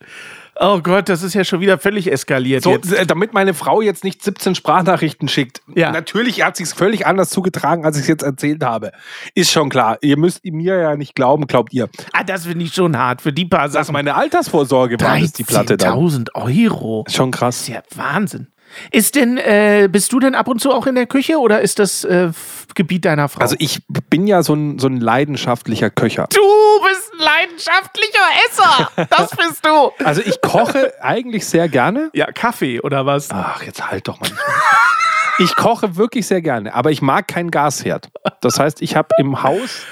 Oh 0.63 0.81
Gott, 0.83 1.09
das 1.09 1.23
ist 1.23 1.33
ja 1.33 1.43
schon 1.43 1.61
wieder 1.61 1.79
völlig 1.79 2.13
eskaliert 2.13 2.63
So, 2.65 2.73
jetzt. 2.73 2.93
äh, 2.93 3.07
damit 3.07 3.33
meine 3.33 3.55
Frau 3.55 3.81
jetzt 3.81 4.05
nicht 4.05 4.23
17 4.23 4.55
Sprachnachrichten 4.55 5.27
schickt. 5.27 5.63
Ja. 5.75 5.91
Natürlich 5.91 6.45
hat 6.45 6.57
sie 6.59 6.65
es 6.65 6.75
völlig 6.75 7.07
anders 7.07 7.31
zugetragen, 7.31 7.87
als 7.87 7.97
ich 7.97 8.03
es 8.03 8.09
jetzt 8.09 8.23
erzählt 8.23 8.63
habe. 8.63 8.93
Ist 9.35 9.51
schon 9.53 9.71
klar. 9.71 9.97
Ihr 10.03 10.19
müsst 10.19 10.45
mir 10.45 10.77
ja 10.79 10.97
nicht 10.97 11.15
glauben, 11.15 11.47
glaubt 11.47 11.73
ihr. 11.73 11.89
Ah, 12.13 12.25
das 12.25 12.45
finde 12.45 12.67
ich 12.67 12.75
schon 12.75 12.99
hart. 12.99 13.23
Für 13.23 13.33
die 13.33 13.47
paar 13.47 13.61
Das 13.61 13.69
ist 13.69 13.73
Sachen. 13.87 13.95
meine 13.95 14.15
Altersvorsorge 14.17 15.01
war 15.01 15.19
das 15.19 15.33
die 15.33 15.45
Platte 15.45 15.79
da. 15.79 15.95
13.000 15.95 16.35
Euro. 16.35 17.05
Ist 17.07 17.17
schon 17.17 17.31
Das 17.31 17.39
krass. 17.41 17.61
ist 17.63 17.69
ja 17.69 17.83
Wahnsinn. 17.95 18.49
Ist 18.91 19.17
denn, 19.17 19.37
äh, 19.39 19.89
bist 19.91 20.13
du 20.13 20.21
denn 20.21 20.35
ab 20.35 20.49
und 20.49 20.61
zu 20.61 20.73
auch 20.73 20.87
in 20.87 20.95
der 20.95 21.07
Küche 21.07 21.39
oder 21.39 21.61
ist 21.61 21.79
das 21.79 22.05
äh, 22.05 22.31
Gebiet 22.75 23.05
deiner 23.05 23.29
Frau? 23.29 23.41
Also 23.41 23.57
ich 23.59 23.83
bin 24.09 24.27
ja 24.27 24.43
so 24.43 24.55
ein, 24.55 24.79
so 24.79 24.87
ein 24.87 25.01
leidenschaftlicher 25.01 25.91
Köcher. 25.91 26.29
du 26.33 26.41
bist 26.89 27.13
ein 27.15 27.25
leidenschaftlicher 27.25 28.27
Esser. 28.49 29.07
Das 29.11 29.31
bist 29.37 29.65
du. 29.65 30.05
Also 30.05 30.23
ich 30.25 30.41
koche 30.41 30.93
eigentlich 31.03 31.47
sehr 31.47 31.69
gerne. 31.69 32.11
Ja, 32.15 32.31
Kaffee 32.33 32.81
oder 32.81 33.07
was? 33.07 33.31
Ach, 33.31 33.63
jetzt 33.63 33.91
halt 33.91 34.09
doch 34.09 34.21
mal. 34.21 34.31
Ich 35.41 35.57
koche 35.57 35.97
wirklich 35.97 36.27
sehr 36.27 36.43
gerne, 36.43 36.75
aber 36.75 36.91
ich 36.91 37.01
mag 37.01 37.27
keinen 37.27 37.51
Gasherd. 37.51 38.11
Das 38.43 38.61
heißt, 38.61 38.83
ich 38.83 38.95
habe 38.95 39.09
im 39.19 39.43
Haus 39.43 39.87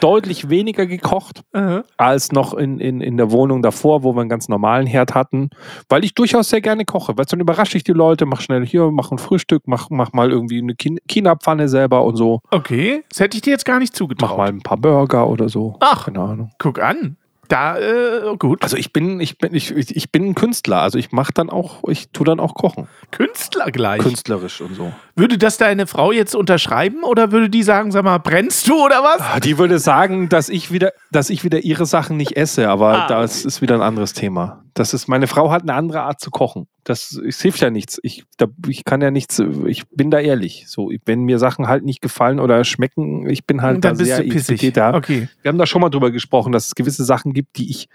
deutlich 0.00 0.50
weniger 0.50 0.84
gekocht 0.84 1.42
Aha. 1.52 1.84
als 1.96 2.32
noch 2.32 2.52
in, 2.52 2.78
in, 2.80 3.00
in 3.00 3.16
der 3.16 3.30
Wohnung 3.30 3.62
davor, 3.62 4.02
wo 4.02 4.14
wir 4.14 4.20
einen 4.20 4.28
ganz 4.28 4.48
normalen 4.48 4.86
Herd 4.86 5.14
hatten, 5.14 5.48
weil 5.88 6.04
ich 6.04 6.14
durchaus 6.14 6.50
sehr 6.50 6.60
gerne 6.60 6.84
koche. 6.84 7.16
Weil 7.16 7.24
dann 7.24 7.40
überrasche 7.40 7.78
ich 7.78 7.84
die 7.84 7.92
Leute, 7.92 8.26
mach 8.26 8.42
schnell 8.42 8.66
hier, 8.66 8.90
mach 8.90 9.10
ein 9.10 9.18
Frühstück, 9.18 9.62
mach, 9.66 9.88
mach 9.88 10.12
mal 10.12 10.30
irgendwie 10.30 10.58
eine 10.58 10.74
China-Pfanne 10.74 11.68
selber 11.68 12.04
und 12.04 12.16
so. 12.16 12.40
Okay, 12.50 13.02
das 13.08 13.20
hätte 13.20 13.38
ich 13.38 13.42
dir 13.42 13.50
jetzt 13.50 13.64
gar 13.64 13.78
nicht 13.78 13.96
zugetraut. 13.96 14.30
Mach 14.30 14.36
mal 14.36 14.48
ein 14.48 14.60
paar 14.60 14.76
Burger 14.76 15.28
oder 15.28 15.48
so. 15.48 15.76
Ach. 15.80 16.04
keine 16.04 16.20
Ahnung. 16.20 16.50
Guck 16.58 16.78
an. 16.78 17.16
Da, 17.50 17.76
äh, 17.78 18.36
gut. 18.38 18.62
Also 18.62 18.76
ich 18.76 18.92
bin, 18.92 19.18
ich 19.20 19.36
bin, 19.38 19.52
ich, 19.54 19.72
ich 19.72 20.12
bin 20.12 20.24
ein 20.24 20.34
Künstler. 20.36 20.80
Also 20.82 20.98
ich 20.98 21.10
mache 21.10 21.32
dann 21.34 21.50
auch, 21.50 21.82
ich 21.88 22.08
tue 22.10 22.24
dann 22.24 22.38
auch 22.40 22.54
kochen. 22.54 22.86
Künstler 23.10 23.70
gleich. 23.72 24.00
Künstlerisch 24.00 24.60
und 24.60 24.74
so. 24.76 24.92
Würde 25.16 25.36
das 25.36 25.58
deine 25.58 25.86
Frau 25.88 26.12
jetzt 26.12 26.34
unterschreiben 26.36 27.02
oder 27.02 27.32
würde 27.32 27.50
die 27.50 27.64
sagen, 27.64 27.90
sag 27.90 28.04
mal, 28.04 28.18
brennst 28.18 28.68
du 28.68 28.74
oder 28.84 29.02
was? 29.02 29.20
Ah, 29.20 29.40
Die 29.40 29.58
würde 29.58 29.80
sagen, 29.80 30.28
dass 30.28 30.48
ich 30.48 30.70
wieder, 30.72 30.92
dass 31.10 31.28
ich 31.28 31.42
wieder 31.42 31.58
ihre 31.64 31.86
Sachen 31.86 32.16
nicht 32.16 32.36
esse, 32.36 32.68
aber 32.68 33.04
Ah, 33.04 33.06
das 33.08 33.44
ist 33.44 33.60
wieder 33.60 33.74
ein 33.74 33.82
anderes 33.82 34.12
Thema. 34.12 34.62
Das 34.74 34.94
ist, 34.94 35.08
meine 35.08 35.26
Frau 35.26 35.50
hat 35.50 35.62
eine 35.62 35.74
andere 35.74 36.02
Art 36.02 36.20
zu 36.20 36.30
kochen. 36.30 36.66
Das, 36.84 37.12
es 37.12 37.42
hilft 37.42 37.60
ja 37.60 37.70
nichts. 37.70 37.98
Ich, 38.02 38.24
da, 38.38 38.46
ich 38.66 38.84
kann 38.84 39.02
ja 39.02 39.10
nichts, 39.10 39.42
ich 39.66 39.86
bin 39.90 40.10
da 40.10 40.18
ehrlich. 40.18 40.64
So, 40.66 40.90
wenn 41.04 41.24
mir 41.24 41.38
Sachen 41.38 41.68
halt 41.68 41.84
nicht 41.84 42.00
gefallen 42.00 42.40
oder 42.40 42.64
schmecken, 42.64 43.28
ich 43.28 43.44
bin 43.46 43.60
halt 43.60 43.84
Dann 43.84 43.98
da 43.98 44.04
sehr 44.04 44.22
pissig. 44.22 44.62
Etiketter. 44.62 44.94
Okay. 44.94 45.28
Wir 45.42 45.50
haben 45.50 45.58
da 45.58 45.66
schon 45.66 45.82
mal 45.82 45.90
drüber 45.90 46.10
gesprochen, 46.10 46.52
dass 46.52 46.68
es 46.68 46.74
gewisse 46.74 47.04
Sachen 47.04 47.32
gibt, 47.34 47.58
die 47.58 47.70
ich 47.70 47.88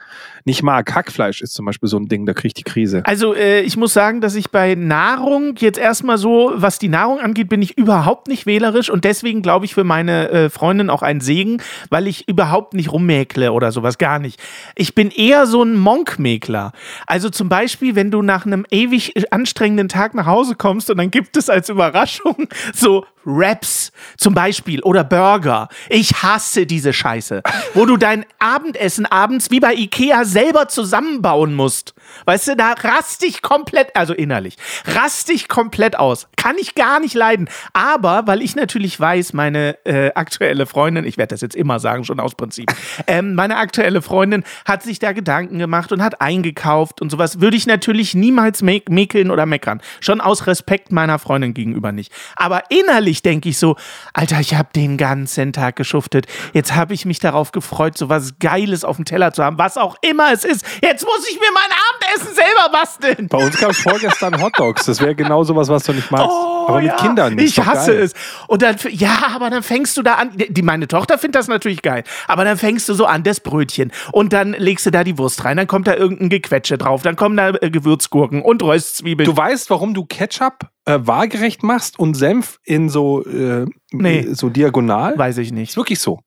nicht 0.44 0.62
mag. 0.62 0.94
Hackfleisch 0.94 1.42
ist 1.42 1.54
zum 1.54 1.66
Beispiel 1.66 1.90
so 1.90 1.98
ein 1.98 2.08
Ding, 2.08 2.26
da 2.26 2.34
kriege 2.34 2.50
ich 2.50 2.54
die 2.54 2.64
Krise. 2.64 3.04
Also 3.06 3.34
äh, 3.34 3.62
ich 3.62 3.76
muss 3.76 3.94
sagen, 3.94 4.22
dass 4.22 4.36
ich 4.36 4.52
bei 4.52 4.76
Nahrung 4.76 5.56
jetzt 5.58 5.80
erstmal 5.80 6.18
so, 6.18 6.54
was 6.56 6.78
die 6.78 6.90
Nahrung 6.90 7.20
angeht, 7.20 7.50
bin 7.50 7.62
ich 7.62 7.78
überhaupt 7.78 8.28
nicht 8.28 8.46
wählerisch 8.46 8.90
und 8.90 9.04
deswegen 9.04 9.42
glaube 9.42 9.66
ich 9.66 9.74
für 9.74 9.84
meine 9.84 10.30
äh, 10.30 10.50
Freundin 10.50 10.90
auch 10.90 11.02
ein 11.02 11.22
Segen, 11.22 11.62
weil 11.90 12.08
ich 12.08 12.28
überhaupt 12.28 12.74
nicht 12.76 12.92
rummäkle 12.92 13.52
oder 13.52 13.72
sowas, 13.72 13.98
gar 13.98 14.20
nicht. 14.20 14.40
Ich 14.76 14.94
bin 14.94 15.10
eher 15.10 15.48
so 15.48 15.64
ein 15.64 15.76
Monkmäkler. 15.76 16.65
Also 17.08 17.30
zum 17.30 17.50
Beispiel, 17.50 17.96
wenn 17.96 18.12
du 18.12 18.22
nach 18.22 18.46
einem 18.46 18.66
ewig 18.72 19.14
anstrengenden 19.32 19.90
Tag 19.90 20.14
nach 20.14 20.26
Hause 20.26 20.56
kommst 20.56 20.90
und 20.90 20.98
dann 20.98 21.12
gibt 21.12 21.38
es 21.38 21.50
als 21.50 21.70
Überraschung 21.70 22.48
so 22.74 23.06
Wraps 23.26 23.92
zum 24.18 24.34
Beispiel 24.34 24.82
oder 24.82 25.04
Burger. 25.04 25.68
Ich 25.90 26.24
hasse 26.24 26.66
diese 26.66 26.94
Scheiße, 26.94 27.42
wo 27.74 27.86
du 27.86 27.98
dein 27.98 28.26
Abendessen 28.40 29.06
abends 29.06 29.52
wie 29.52 29.60
bei 29.60 29.74
Ikea 29.74 30.26
selber 30.26 30.68
zusammenbauen 30.68 31.54
musst. 31.54 31.94
Weißt 32.26 32.50
du, 32.50 32.56
da 32.56 32.74
rast 32.74 33.24
ich 33.24 33.42
komplett, 33.42 33.96
also 33.96 34.14
innerlich, 34.14 34.58
rast 34.86 35.30
ich 35.30 35.48
komplett 35.48 35.98
aus. 35.98 36.28
Kann 36.36 36.58
ich 36.60 36.76
gar 36.76 37.00
nicht 37.00 37.16
leiden. 37.16 37.50
Aber, 37.74 38.28
weil 38.28 38.42
ich 38.42 38.56
natürlich 38.56 39.00
weiß, 39.00 39.34
meine 39.34 39.78
äh, 39.86 40.12
aktuelle 40.14 40.66
Freundin, 40.66 41.04
ich 41.06 41.18
werde 41.18 41.34
das 41.34 41.42
jetzt 41.42 41.56
immer 41.56 41.80
sagen, 41.80 42.04
schon 42.04 42.20
aus 42.20 42.36
Prinzip, 42.36 42.72
ähm, 43.08 43.34
meine 43.34 43.58
aktuelle 43.58 44.02
Freundin 44.02 44.44
hat 44.66 44.84
sich 44.84 45.00
da 45.00 45.12
Gedanken 45.14 45.58
gemacht 45.58 45.92
und 45.92 46.04
hat 46.04 46.22
eingekauft 46.56 47.02
und 47.02 47.10
sowas, 47.10 47.42
würde 47.42 47.58
ich 47.58 47.68
natürlich 47.68 48.16
niemals 48.16 48.62
mä 48.62 48.82
mäkeln 48.90 49.32
oder 49.32 49.46
meckern. 49.46 49.82
Schon 50.00 50.22
aus 50.22 50.48
Respekt 50.48 50.92
meiner 50.92 51.20
Freundin 51.20 51.54
gegenüber 51.54 51.92
nicht. 51.92 52.12
Aber 52.36 52.64
innerlich 52.70 53.22
denke 53.22 53.50
ich 53.50 53.58
so, 53.58 53.76
Alter, 54.14 54.40
ich 54.40 54.56
habe 54.56 54.70
den 54.76 54.98
ganzen 54.98 55.54
Tag 55.54 55.76
geschuftet. 55.76 56.28
Jetzt 56.54 56.76
habe 56.76 56.94
ich 56.94 57.06
mich 57.06 57.20
darauf 57.20 57.52
gefreut, 57.52 57.98
so 57.98 58.10
was 58.10 58.40
Geiles 58.40 58.84
auf 58.84 58.96
dem 58.98 59.06
Teller 59.06 59.34
zu 59.34 59.44
haben, 59.44 59.58
was 59.58 59.78
auch 59.78 59.96
immer 60.02 60.32
es 60.32 60.44
ist. 60.44 60.66
Jetzt 60.82 61.06
muss 61.06 61.28
ich 61.30 61.40
mir 61.40 61.52
mein 61.54 61.72
Abendessen 61.72 62.36
selber 62.36 62.70
basteln. 62.72 63.28
Bei 63.28 63.46
uns 63.46 63.58
gab 63.58 63.72
es 63.72 63.80
vorgestern 63.80 64.42
Hotdogs. 64.42 64.86
Das 64.86 65.00
wäre 65.02 65.16
genau 65.16 65.44
sowas, 65.44 65.70
was 65.70 65.84
du 65.84 65.94
nicht 65.94 66.12
magst. 66.12 66.28
Oh, 66.30 66.66
Aber 66.68 66.78
mit 66.78 66.88
ja. 66.88 66.96
Kindern. 66.96 67.38
ist 67.38 67.58
Ich 67.58 67.66
hasse 67.66 67.92
geil. 67.92 68.04
es. 68.04 68.14
Und 68.48 68.62
dann, 68.62 68.76
ja, 68.90 69.32
aber 69.34 69.50
dann 69.50 69.64
fängst 69.64 69.98
du 69.98 70.04
da 70.04 70.16
an. 70.16 70.32
Die, 70.36 70.62
meine 70.62 70.88
Tochter 70.88 71.18
findet 71.18 71.36
das 71.36 71.48
natürlich 71.48 71.82
geil. 71.82 72.04
Aber 72.28 72.44
dann 72.46 72.58
fängst 72.58 72.88
du 72.90 72.94
so 72.94 73.06
an, 73.06 73.24
das 73.24 73.40
Brötchen. 73.40 73.92
Und 74.12 74.34
dann 74.34 74.54
legst 74.54 74.86
du 74.86 74.92
da 74.92 75.04
die 75.04 75.18
Wurst 75.18 75.44
rein. 75.46 75.58
Dann 75.58 75.68
kommt 75.68 75.88
da 75.88 75.96
irgendein 75.96 76.30
Gequetsche 76.46 76.78
drauf. 76.78 77.02
Dann 77.02 77.16
kommen 77.16 77.36
da 77.38 77.50
äh, 77.50 77.70
Gewürzgurken 77.70 78.42
und 78.42 78.62
Röstzwiebeln. 78.64 79.30
Du 79.30 79.36
weißt, 79.36 79.70
warum 79.70 79.94
du 79.94 80.06
Ketchup 80.06 80.70
äh, 80.86 81.00
waagerecht 81.02 81.64
machst 81.64 81.98
und 82.00 82.14
Senf 82.16 82.60
in 82.64 82.90
so, 82.90 83.26
äh, 83.26 83.66
Nee. 83.92 84.28
so 84.34 84.50
diagonal? 84.50 85.18
Weiß 85.18 85.38
ich 85.40 85.48
Ist 85.48 85.54
nicht. 85.54 85.78
wirklich 85.78 86.00
so. 86.00 86.20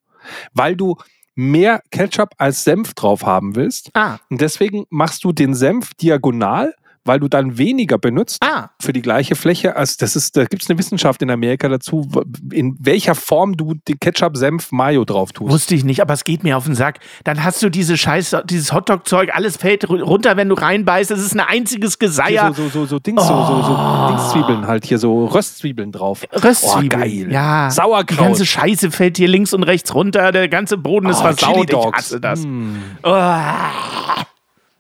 Weil 0.53 0.77
du 0.77 0.97
mehr 1.35 1.81
Ketchup 1.91 2.31
als 2.39 2.65
Senf 2.65 2.95
drauf 2.95 3.25
haben 3.25 3.55
willst. 3.55 3.91
Ah, 3.95 4.19
Und 4.29 4.41
deswegen 4.41 4.85
machst 4.91 5.23
du 5.25 5.33
den 5.33 5.55
Senf 5.55 5.95
diagonal, 5.95 6.75
weil 7.09 7.19
du 7.19 7.27
dann 7.27 7.59
weniger 7.59 7.99
benutzt 7.99 8.39
ah. 8.45 8.69
für 8.81 8.93
die 8.93 9.03
gleiche 9.03 9.35
Fläche. 9.35 9.75
Also 9.75 9.97
das 9.99 10.15
ist, 10.15 10.37
da 10.37 10.45
gibt 10.45 10.63
es 10.63 10.71
eine 10.71 10.79
Wissenschaft 10.79 11.21
in 11.23 11.31
Amerika 11.31 11.69
dazu, 11.69 12.09
in 12.53 12.77
welcher 12.79 13.17
Form 13.17 13.57
du 13.57 13.75
die 13.89 13.95
Ketchup, 13.97 14.37
Senf, 14.37 14.71
Mayo 14.71 15.05
drauf 15.05 15.33
tust. 15.33 15.51
Wusste 15.51 15.75
ich 15.75 15.83
nicht, 15.85 16.01
aber 16.01 16.15
es 16.15 16.23
geht 16.23 16.45
mir 16.45 16.57
auf 16.57 16.67
den 16.67 16.77
Sack. 16.77 17.01
Dann 17.25 17.43
hast 17.43 17.61
du 17.63 17.71
diese 17.71 17.97
Scheiße, 17.97 18.45
dieses 18.49 18.73
Hotdog-Zeug, 18.73 19.31
alles 19.35 19.57
fällt 19.57 19.87
ru- 19.89 20.03
runter, 20.03 20.37
wenn 20.37 20.49
du 20.49 20.55
reinbeißt. 20.55 21.11
Es 21.11 21.21
ist 21.21 21.35
ein 21.35 21.41
einziges 21.41 21.99
Geseier. 21.99 22.53
so, 22.55 22.65
so, 22.65 22.69
so, 22.69 22.87
so 22.87 22.99
Dings, 23.01 23.23
so, 23.27 23.45
so, 23.45 23.63
so 23.63 24.09
Dingszwiebeln 24.09 24.67
halt 24.67 24.85
hier, 24.85 24.99
so 24.99 25.27
Röstzwiebeln 25.27 25.91
drauf. 25.91 26.23
Röstzwiebeln. 26.33 27.03
Oh, 27.03 27.05
geil. 27.05 27.33
Ja. 27.33 27.71
Sauerkraut. 27.71 28.19
Die 28.19 28.23
ganze 28.23 28.47
Scheiße 28.47 28.91
fällt 28.91 29.17
hier 29.17 29.29
links 29.29 29.53
und 29.55 29.63
rechts 29.63 29.95
runter. 29.95 30.31
Der 30.31 30.49
ganze 30.49 30.77
Boden 30.77 31.09
ist 31.09 31.19
Oh, 31.21 31.23
versaut. 31.23 31.55
Chili 31.55 31.67
Ich 31.81 31.93
hasse 31.95 32.21
das. 32.21 32.45
Mm. 32.45 32.77
Oh. 33.03 33.13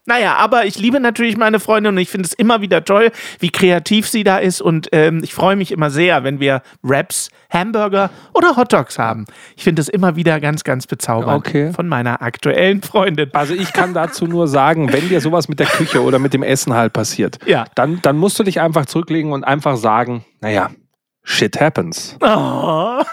Naja, 0.08 0.36
aber 0.36 0.64
ich 0.64 0.78
liebe 0.78 1.00
natürlich 1.00 1.36
meine 1.36 1.60
Freundin 1.60 1.92
und 1.92 1.98
ich 1.98 2.08
finde 2.08 2.26
es 2.26 2.32
immer 2.32 2.62
wieder 2.62 2.82
toll, 2.82 3.10
wie 3.40 3.50
kreativ 3.50 4.08
sie 4.08 4.24
da 4.24 4.38
ist. 4.38 4.62
Und 4.62 4.88
ähm, 4.92 5.20
ich 5.22 5.34
freue 5.34 5.54
mich 5.54 5.70
immer 5.70 5.90
sehr, 5.90 6.24
wenn 6.24 6.40
wir 6.40 6.62
Wraps, 6.82 7.28
Hamburger 7.52 8.08
oder 8.32 8.56
Hotdogs 8.56 8.98
haben. 8.98 9.26
Ich 9.54 9.64
finde 9.64 9.82
es 9.82 9.88
immer 9.90 10.16
wieder 10.16 10.40
ganz, 10.40 10.64
ganz 10.64 10.86
bezaubernd 10.86 11.46
Okay. 11.46 11.72
von 11.74 11.88
meiner 11.88 12.22
aktuellen 12.22 12.80
Freundin. 12.82 13.28
Also 13.34 13.52
ich 13.52 13.74
kann 13.74 13.92
dazu 13.92 14.26
nur 14.26 14.48
sagen, 14.48 14.90
wenn 14.94 15.10
dir 15.10 15.20
sowas 15.20 15.46
mit 15.46 15.60
der 15.60 15.66
Küche 15.66 16.02
oder 16.02 16.18
mit 16.18 16.32
dem 16.32 16.42
Essen 16.42 16.72
halt 16.72 16.94
passiert, 16.94 17.38
Ja. 17.44 17.66
dann, 17.74 18.00
dann 18.00 18.16
musst 18.16 18.38
du 18.38 18.44
dich 18.44 18.62
einfach 18.62 18.86
zurücklegen 18.86 19.32
und 19.32 19.44
einfach 19.44 19.76
sagen, 19.76 20.24
naja, 20.40 20.70
shit 21.22 21.60
happens. 21.60 22.16
Oh. 22.22 23.02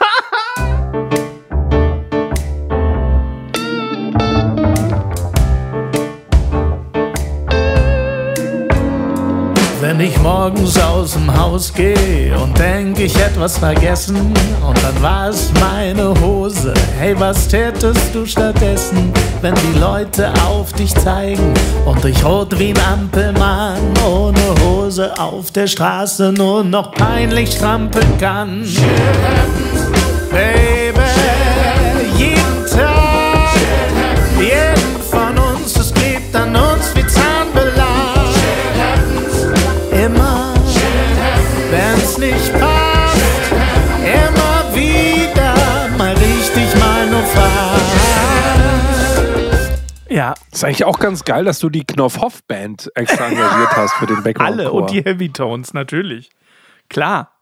Wenn 9.97 10.07
ich 10.07 10.19
morgens 10.19 10.77
aus 10.77 11.13
dem 11.13 11.33
Haus 11.33 11.73
gehe 11.73 12.37
und 12.37 12.59
denk, 12.59 12.99
ich 12.99 13.17
hätt 13.17 13.39
was 13.39 13.57
vergessen 13.57 14.17
und 14.17 14.83
dann 14.83 15.01
war 15.01 15.29
es 15.29 15.53
meine 15.61 16.13
Hose. 16.19 16.73
Hey, 16.99 17.17
was 17.17 17.47
tätest 17.47 18.13
du 18.13 18.25
stattdessen, 18.25 19.13
wenn 19.39 19.55
die 19.55 19.79
Leute 19.79 20.33
auf 20.45 20.73
dich 20.73 20.93
zeigen 20.95 21.53
und 21.85 22.03
dich 22.03 22.25
rot 22.25 22.59
wie 22.59 22.73
ein 22.73 22.79
Ampelmann 22.93 23.79
ohne 24.05 24.53
Hose 24.65 25.17
auf 25.17 25.51
der 25.51 25.67
Straße 25.67 26.33
nur 26.33 26.65
noch 26.65 26.91
peinlich 26.91 27.53
strampeln 27.53 28.17
kann? 28.17 28.65
Jeden 28.65 30.84
Ja, 50.15 50.33
Ist 50.49 50.63
eigentlich 50.63 50.85
auch 50.85 50.99
ganz 50.99 51.25
geil, 51.25 51.43
dass 51.43 51.59
du 51.59 51.69
die 51.69 51.83
Knopf-Hoff-Band 51.83 52.89
extra 52.95 53.27
engagiert 53.27 53.75
hast 53.75 53.95
für 53.95 54.05
den 54.05 54.23
Background. 54.23 54.49
alle 54.49 54.71
und 54.71 54.89
die 54.89 55.03
Heavy 55.03 55.27
Tones, 55.29 55.73
natürlich. 55.73 56.29
Klar. 56.87 57.33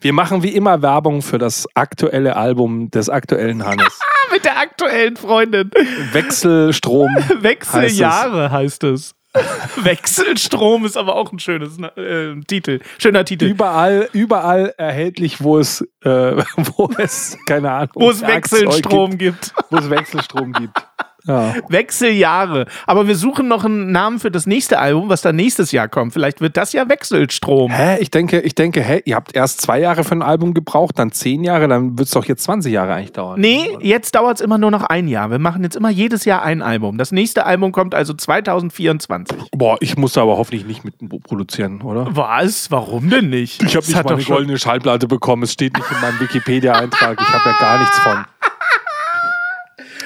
Wir 0.00 0.12
machen 0.14 0.42
wie 0.42 0.54
immer 0.54 0.80
Werbung 0.80 1.20
für 1.20 1.36
das 1.36 1.66
aktuelle 1.74 2.36
Album 2.36 2.90
des 2.90 3.10
aktuellen 3.10 3.66
Hannes. 3.66 4.00
Mit 4.32 4.46
der 4.46 4.58
aktuellen 4.58 5.18
Freundin. 5.18 5.70
Wechselstrom. 6.12 7.14
Wechseljahre 7.40 8.50
heißt 8.50 8.84
es. 8.84 9.14
Wechselstrom 9.82 10.86
ist 10.86 10.96
aber 10.96 11.16
auch 11.16 11.32
ein 11.32 11.38
schönes 11.38 11.78
äh, 11.96 12.34
Titel. 12.46 12.80
Schöner 12.98 13.26
Titel. 13.26 13.44
Überall, 13.44 14.08
überall 14.14 14.72
erhältlich, 14.78 15.42
wo 15.42 15.58
es, 15.58 15.82
äh, 16.02 16.08
wo 16.56 16.88
es, 16.96 17.36
keine 17.46 17.72
Ahnung, 17.72 17.90
wo 17.94 18.08
es 18.08 18.22
Wechselstrom 18.22 19.18
gibt. 19.18 19.52
gibt, 19.52 19.70
wo 19.70 19.76
es 19.76 19.90
Wechselstrom 19.90 20.52
gibt. 20.52 20.78
Ja. 21.26 21.54
Wechseljahre. 21.68 22.66
Aber 22.86 23.06
wir 23.08 23.16
suchen 23.16 23.48
noch 23.48 23.64
einen 23.64 23.92
Namen 23.92 24.18
für 24.18 24.30
das 24.30 24.46
nächste 24.46 24.78
Album, 24.78 25.08
was 25.08 25.22
dann 25.22 25.36
nächstes 25.36 25.72
Jahr 25.72 25.88
kommt. 25.88 26.12
Vielleicht 26.12 26.40
wird 26.40 26.56
das 26.56 26.72
ja 26.72 26.88
Wechselstrom. 26.88 27.70
Hä? 27.72 27.98
Ich 28.00 28.10
denke, 28.10 28.40
ich 28.40 28.54
denke, 28.54 28.82
hä, 28.82 29.00
ihr 29.04 29.16
habt 29.16 29.34
erst 29.34 29.60
zwei 29.62 29.80
Jahre 29.80 30.04
für 30.04 30.14
ein 30.14 30.22
Album 30.22 30.54
gebraucht, 30.54 30.98
dann 30.98 31.12
zehn 31.12 31.42
Jahre, 31.44 31.68
dann 31.68 31.96
wird 31.98 32.06
es 32.08 32.12
doch 32.12 32.24
jetzt 32.26 32.44
20 32.44 32.72
Jahre 32.72 32.94
eigentlich 32.94 33.12
dauern. 33.12 33.40
Nee, 33.40 33.68
jetzt 33.80 34.14
dauert 34.14 34.36
es 34.38 34.40
immer 34.40 34.58
nur 34.58 34.70
noch 34.70 34.82
ein 34.84 35.08
Jahr. 35.08 35.30
Wir 35.30 35.38
machen 35.38 35.62
jetzt 35.62 35.76
immer 35.76 35.90
jedes 35.90 36.24
Jahr 36.24 36.42
ein 36.42 36.62
Album. 36.62 36.98
Das 36.98 37.12
nächste 37.12 37.46
Album 37.46 37.72
kommt 37.72 37.94
also 37.94 38.12
2024. 38.12 39.38
Boah, 39.52 39.76
ich 39.80 39.96
muss 39.96 40.12
da 40.14 40.22
aber 40.22 40.36
hoffentlich 40.36 40.66
nicht 40.66 40.84
mit 40.84 41.22
produzieren, 41.24 41.80
oder? 41.82 42.06
Was? 42.10 42.70
Warum 42.70 43.10
denn 43.10 43.30
nicht? 43.30 43.62
Ich 43.62 43.76
habe 43.76 43.86
nicht 43.86 43.96
hat 43.96 44.04
mal 44.04 44.10
doch 44.10 44.16
eine 44.16 44.24
schon- 44.24 44.36
goldene 44.36 44.58
Schallplatte 44.58 45.06
bekommen. 45.08 45.42
Es 45.44 45.52
steht 45.52 45.74
nicht 45.76 45.90
in 45.90 46.00
meinem 46.00 46.20
Wikipedia-Eintrag. 46.20 47.18
Ich 47.20 47.28
habe 47.28 47.50
ja 47.50 47.56
gar 47.60 47.78
nichts 47.78 47.98
von. 48.00 48.24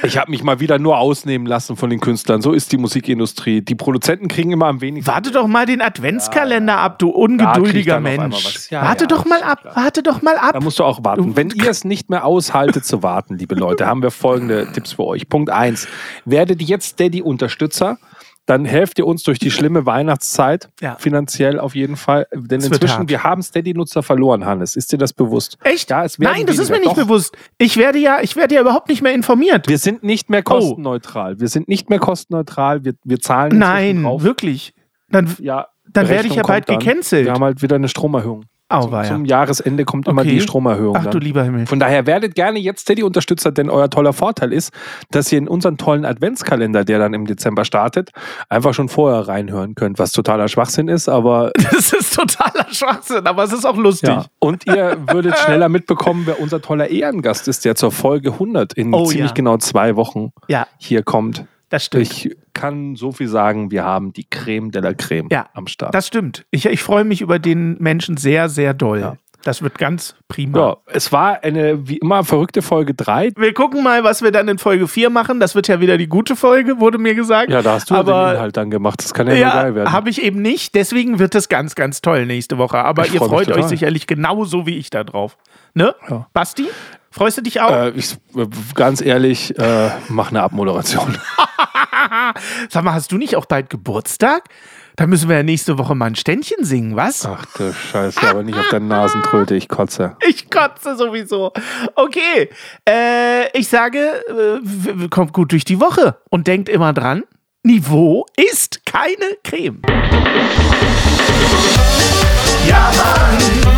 Ich 0.02 0.16
habe 0.16 0.30
mich 0.30 0.42
mal 0.42 0.60
wieder 0.60 0.78
nur 0.78 0.98
ausnehmen 0.98 1.46
lassen 1.46 1.76
von 1.76 1.90
den 1.90 2.00
Künstlern. 2.00 2.42
So 2.42 2.52
ist 2.52 2.72
die 2.72 2.78
Musikindustrie. 2.78 3.60
Die 3.62 3.74
Produzenten 3.74 4.28
kriegen 4.28 4.52
immer 4.52 4.66
am 4.66 4.80
wenigsten. 4.80 5.10
Warte 5.10 5.30
doch 5.30 5.46
mal 5.46 5.66
den 5.66 5.80
Adventskalender 5.80 6.78
ab, 6.78 6.98
du 6.98 7.10
ungeduldiger 7.10 8.00
Mensch. 8.00 8.70
Ja, 8.70 8.82
warte 8.82 9.04
ja, 9.04 9.08
doch 9.08 9.24
mal 9.24 9.42
ab, 9.42 9.62
klar. 9.62 9.76
warte 9.76 10.02
doch 10.02 10.22
mal 10.22 10.36
ab. 10.36 10.52
Da 10.52 10.60
musst 10.60 10.78
du 10.78 10.84
auch 10.84 11.02
warten. 11.04 11.36
Wenn 11.36 11.50
ihr 11.50 11.70
es 11.70 11.84
nicht 11.84 12.10
mehr 12.10 12.24
aushaltet 12.24 12.84
zu 12.84 13.02
warten, 13.02 13.36
liebe 13.38 13.54
Leute, 13.54 13.86
haben 13.86 14.02
wir 14.02 14.10
folgende 14.10 14.70
Tipps 14.72 14.92
für 14.92 15.04
euch. 15.04 15.28
Punkt 15.28 15.50
eins: 15.50 15.88
Werdet 16.24 16.62
jetzt 16.62 16.90
Steady-Unterstützer. 16.90 17.98
Dann 18.48 18.64
helft 18.64 18.98
ihr 18.98 19.06
uns 19.06 19.22
durch 19.22 19.38
die 19.38 19.50
schlimme 19.50 19.84
Weihnachtszeit, 19.86 20.70
Ja. 20.80 20.96
finanziell 20.98 21.60
auf 21.60 21.74
jeden 21.74 21.96
Fall. 21.96 22.26
Denn 22.32 22.62
wird 22.62 22.72
inzwischen, 22.72 23.08
wir 23.08 23.22
haben 23.22 23.42
Steady-Nutzer 23.42 24.02
verloren, 24.02 24.44
Hannes. 24.46 24.74
Ist 24.74 24.90
dir 24.90 24.98
das 24.98 25.12
bewusst? 25.12 25.58
Echt? 25.64 25.90
Ja, 25.90 26.04
es 26.04 26.18
werden 26.18 26.32
Nein, 26.32 26.46
das 26.46 26.58
ist 26.58 26.70
mir 26.70 26.78
nicht 26.80 26.88
Doch. 26.92 26.94
bewusst. 26.96 27.36
Ich 27.58 27.76
werde 27.76 27.98
ja, 27.98 28.18
ich 28.22 28.36
werde 28.36 28.54
ja 28.54 28.60
überhaupt 28.62 28.88
nicht 28.88 29.02
mehr 29.02 29.12
informiert. 29.12 29.68
Wir 29.68 29.78
sind 29.78 30.02
nicht 30.02 30.30
mehr 30.30 30.40
Oh. 30.40 30.50
kostenneutral. 30.54 31.38
Wir 31.40 31.48
sind 31.48 31.68
nicht 31.68 31.90
mehr 31.90 31.98
kostenneutral. 31.98 32.84
Wir, 32.84 32.94
wir 33.04 33.20
zahlen 33.20 33.58
Nein, 33.58 34.02
drauf. 34.02 34.22
wirklich. 34.22 34.72
Dann, 35.10 35.34
Ja, 35.40 35.66
dann 35.92 36.08
werde 36.08 36.28
ich 36.28 36.34
ja 36.34 36.42
bald 36.42 36.66
gecancelt. 36.66 37.26
Wir 37.26 37.32
haben 37.32 37.44
halt 37.44 37.60
wieder 37.62 37.76
eine 37.76 37.88
Stromerhöhung. 37.88 38.44
Zum, 38.70 38.78
Auweia. 38.80 39.04
zum 39.08 39.24
Jahresende 39.24 39.84
kommt 39.86 40.08
immer 40.08 40.20
Okay. 40.20 40.30
die 40.30 40.40
Stromerhöhung. 40.42 40.94
Ach 40.94 41.04
du 41.04 41.10
dann. 41.12 41.20
lieber 41.22 41.42
Himmel. 41.42 41.66
Von 41.66 41.80
daher 41.80 42.06
werdet 42.06 42.34
gerne 42.34 42.58
jetzt 42.58 42.80
Steady-Unterstützer, 42.82 43.50
denn 43.50 43.70
euer 43.70 43.88
toller 43.88 44.12
Vorteil 44.12 44.52
ist, 44.52 44.72
dass 45.10 45.32
ihr 45.32 45.38
in 45.38 45.48
unseren 45.48 45.78
tollen 45.78 46.04
Adventskalender, 46.04 46.84
der 46.84 46.98
dann 46.98 47.14
im 47.14 47.26
Dezember 47.26 47.64
startet, 47.64 48.10
einfach 48.50 48.74
schon 48.74 48.90
vorher 48.90 49.26
reinhören 49.26 49.74
könnt, 49.74 49.98
was 49.98 50.12
totaler 50.12 50.48
Schwachsinn 50.48 50.88
ist, 50.88 51.08
aber 51.08 51.50
Das 51.72 51.92
ist 51.94 52.14
totaler 52.14 52.66
Schwachsinn, 52.70 53.26
aber 53.26 53.44
es 53.44 53.52
ist 53.54 53.64
auch 53.64 53.76
lustig. 53.76 54.10
ja. 54.10 54.26
Und 54.38 54.66
ihr 54.66 54.98
würdet 55.10 55.36
schneller 55.46 55.68
mitbekommen, 55.70 56.24
wer 56.26 56.38
unser 56.38 56.60
toller 56.60 56.88
Ehrengast 56.90 57.48
ist, 57.48 57.64
der 57.64 57.74
zur 57.74 57.90
Folge 57.90 58.32
100 58.32 58.74
in 58.74 58.92
Oh, 58.92 59.06
ziemlich 59.06 59.30
ja. 59.30 59.34
genau 59.34 59.56
zwei 59.56 59.96
Wochen 59.96 60.32
Ja, 60.48 60.66
hier 60.76 61.02
kommt. 61.02 61.46
das 61.70 61.86
stimmt. 61.86 62.02
Ich 62.02 62.36
kann 62.58 62.96
so 62.96 63.12
viel 63.12 63.28
sagen, 63.28 63.70
wir 63.70 63.84
haben 63.84 64.12
die 64.12 64.28
Creme 64.28 64.70
de 64.72 64.82
la 64.82 64.92
Creme 64.92 65.28
Ja, 65.30 65.46
am 65.54 65.68
Start. 65.68 65.94
Das 65.94 66.06
stimmt. 66.06 66.44
Ich, 66.50 66.66
ich 66.66 66.82
freue 66.82 67.04
mich 67.04 67.20
über 67.20 67.38
den 67.38 67.76
Menschen 67.78 68.16
sehr, 68.16 68.48
sehr 68.48 68.74
doll. 68.74 69.00
Ja. 69.00 69.16
Das 69.44 69.62
wird 69.62 69.78
ganz 69.78 70.16
prima. 70.26 70.58
ja, 70.58 70.76
es 70.86 71.12
war 71.12 71.44
eine 71.44 71.88
wie 71.88 71.98
immer 71.98 72.24
verrückte 72.24 72.60
Folge 72.60 72.92
3. 72.94 73.32
Wir 73.36 73.54
gucken 73.54 73.84
mal, 73.84 74.02
was 74.02 74.20
wir 74.20 74.32
dann 74.32 74.48
in 74.48 74.58
Folge 74.58 74.88
4 74.88 75.10
machen. 75.10 75.38
Das 75.38 75.54
wird 75.54 75.68
ja 75.68 75.80
wieder 75.80 75.96
die 75.96 76.08
gute 76.08 76.34
Folge, 76.34 76.80
wurde 76.80 76.98
mir 76.98 77.14
gesagt. 77.14 77.50
Ja, 77.50 77.62
da 77.62 77.74
hast 77.74 77.88
du 77.88 77.94
ja 77.94 78.02
den 78.02 78.12
Aber 78.12 78.34
Inhalt 78.34 78.56
dann 78.56 78.70
gemacht. 78.70 79.02
Das 79.02 79.14
kann 79.14 79.28
ja, 79.28 79.34
nur 79.34 79.42
geil 79.42 79.68
ja, 79.68 79.74
werden. 79.76 79.92
habe 79.92 80.10
ich 80.10 80.20
eben 80.20 80.42
nicht. 80.42 80.74
Deswegen 80.74 81.20
wird 81.20 81.36
es 81.36 81.48
ganz, 81.48 81.76
ganz 81.76 82.02
toll 82.02 82.26
nächste 82.26 82.58
Woche. 82.58 82.78
Aber 82.78 83.06
Ich 83.06 83.14
ihr 83.14 83.20
freu 83.20 83.28
freut 83.28 83.52
euch 83.52 83.66
sicherlich 83.66 84.08
genauso 84.08 84.66
wie 84.66 84.76
ich 84.76 84.90
da 84.90 85.04
drauf. 85.04 85.38
Ne? 85.72 85.94
Ja. 86.10 86.26
Basti, 86.32 86.66
freust 87.12 87.38
du 87.38 87.42
dich 87.42 87.60
auch? 87.60 87.70
Äh, 87.70 87.90
ich, 87.90 88.14
äh, 88.36 88.46
ganz 88.74 89.00
ehrlich, 89.00 89.56
äh, 89.56 89.90
mach 90.08 90.30
eine 90.30 90.42
Abmoderation. 90.42 91.16
Sag 92.68 92.84
mal, 92.84 92.94
hast 92.94 93.12
du 93.12 93.18
nicht 93.18 93.36
auch 93.36 93.46
bald 93.46 93.70
Geburtstag? 93.70 94.44
Da 94.96 95.06
müssen 95.06 95.28
wir 95.28 95.36
ja 95.36 95.42
nächste 95.44 95.78
Woche 95.78 95.94
mal 95.94 96.06
ein 96.06 96.16
Ständchen 96.16 96.64
singen, 96.64 96.96
was? 96.96 97.24
Ach 97.24 97.46
du 97.56 97.72
Scheiße, 97.72 98.20
aber 98.28 98.42
nicht 98.42 98.58
auf 98.58 98.68
der 98.68 98.80
Nasentröte, 98.80 99.54
ich 99.54 99.68
kotze. 99.68 100.16
Ich 100.26 100.50
kotze 100.50 100.96
sowieso. 100.96 101.52
Okay, 101.94 102.50
äh, 102.88 103.56
ich 103.56 103.68
sage, 103.68 103.98
äh, 103.98 105.08
kommt 105.08 105.32
gut 105.32 105.52
durch 105.52 105.64
die 105.64 105.80
Woche 105.80 106.16
und 106.30 106.48
denkt 106.48 106.68
immer 106.68 106.92
dran, 106.92 107.22
Niveau 107.62 108.26
ist 108.36 108.84
keine 108.86 109.36
Creme. 109.44 109.82
Ja, 112.66 112.90
Mann. 112.96 113.77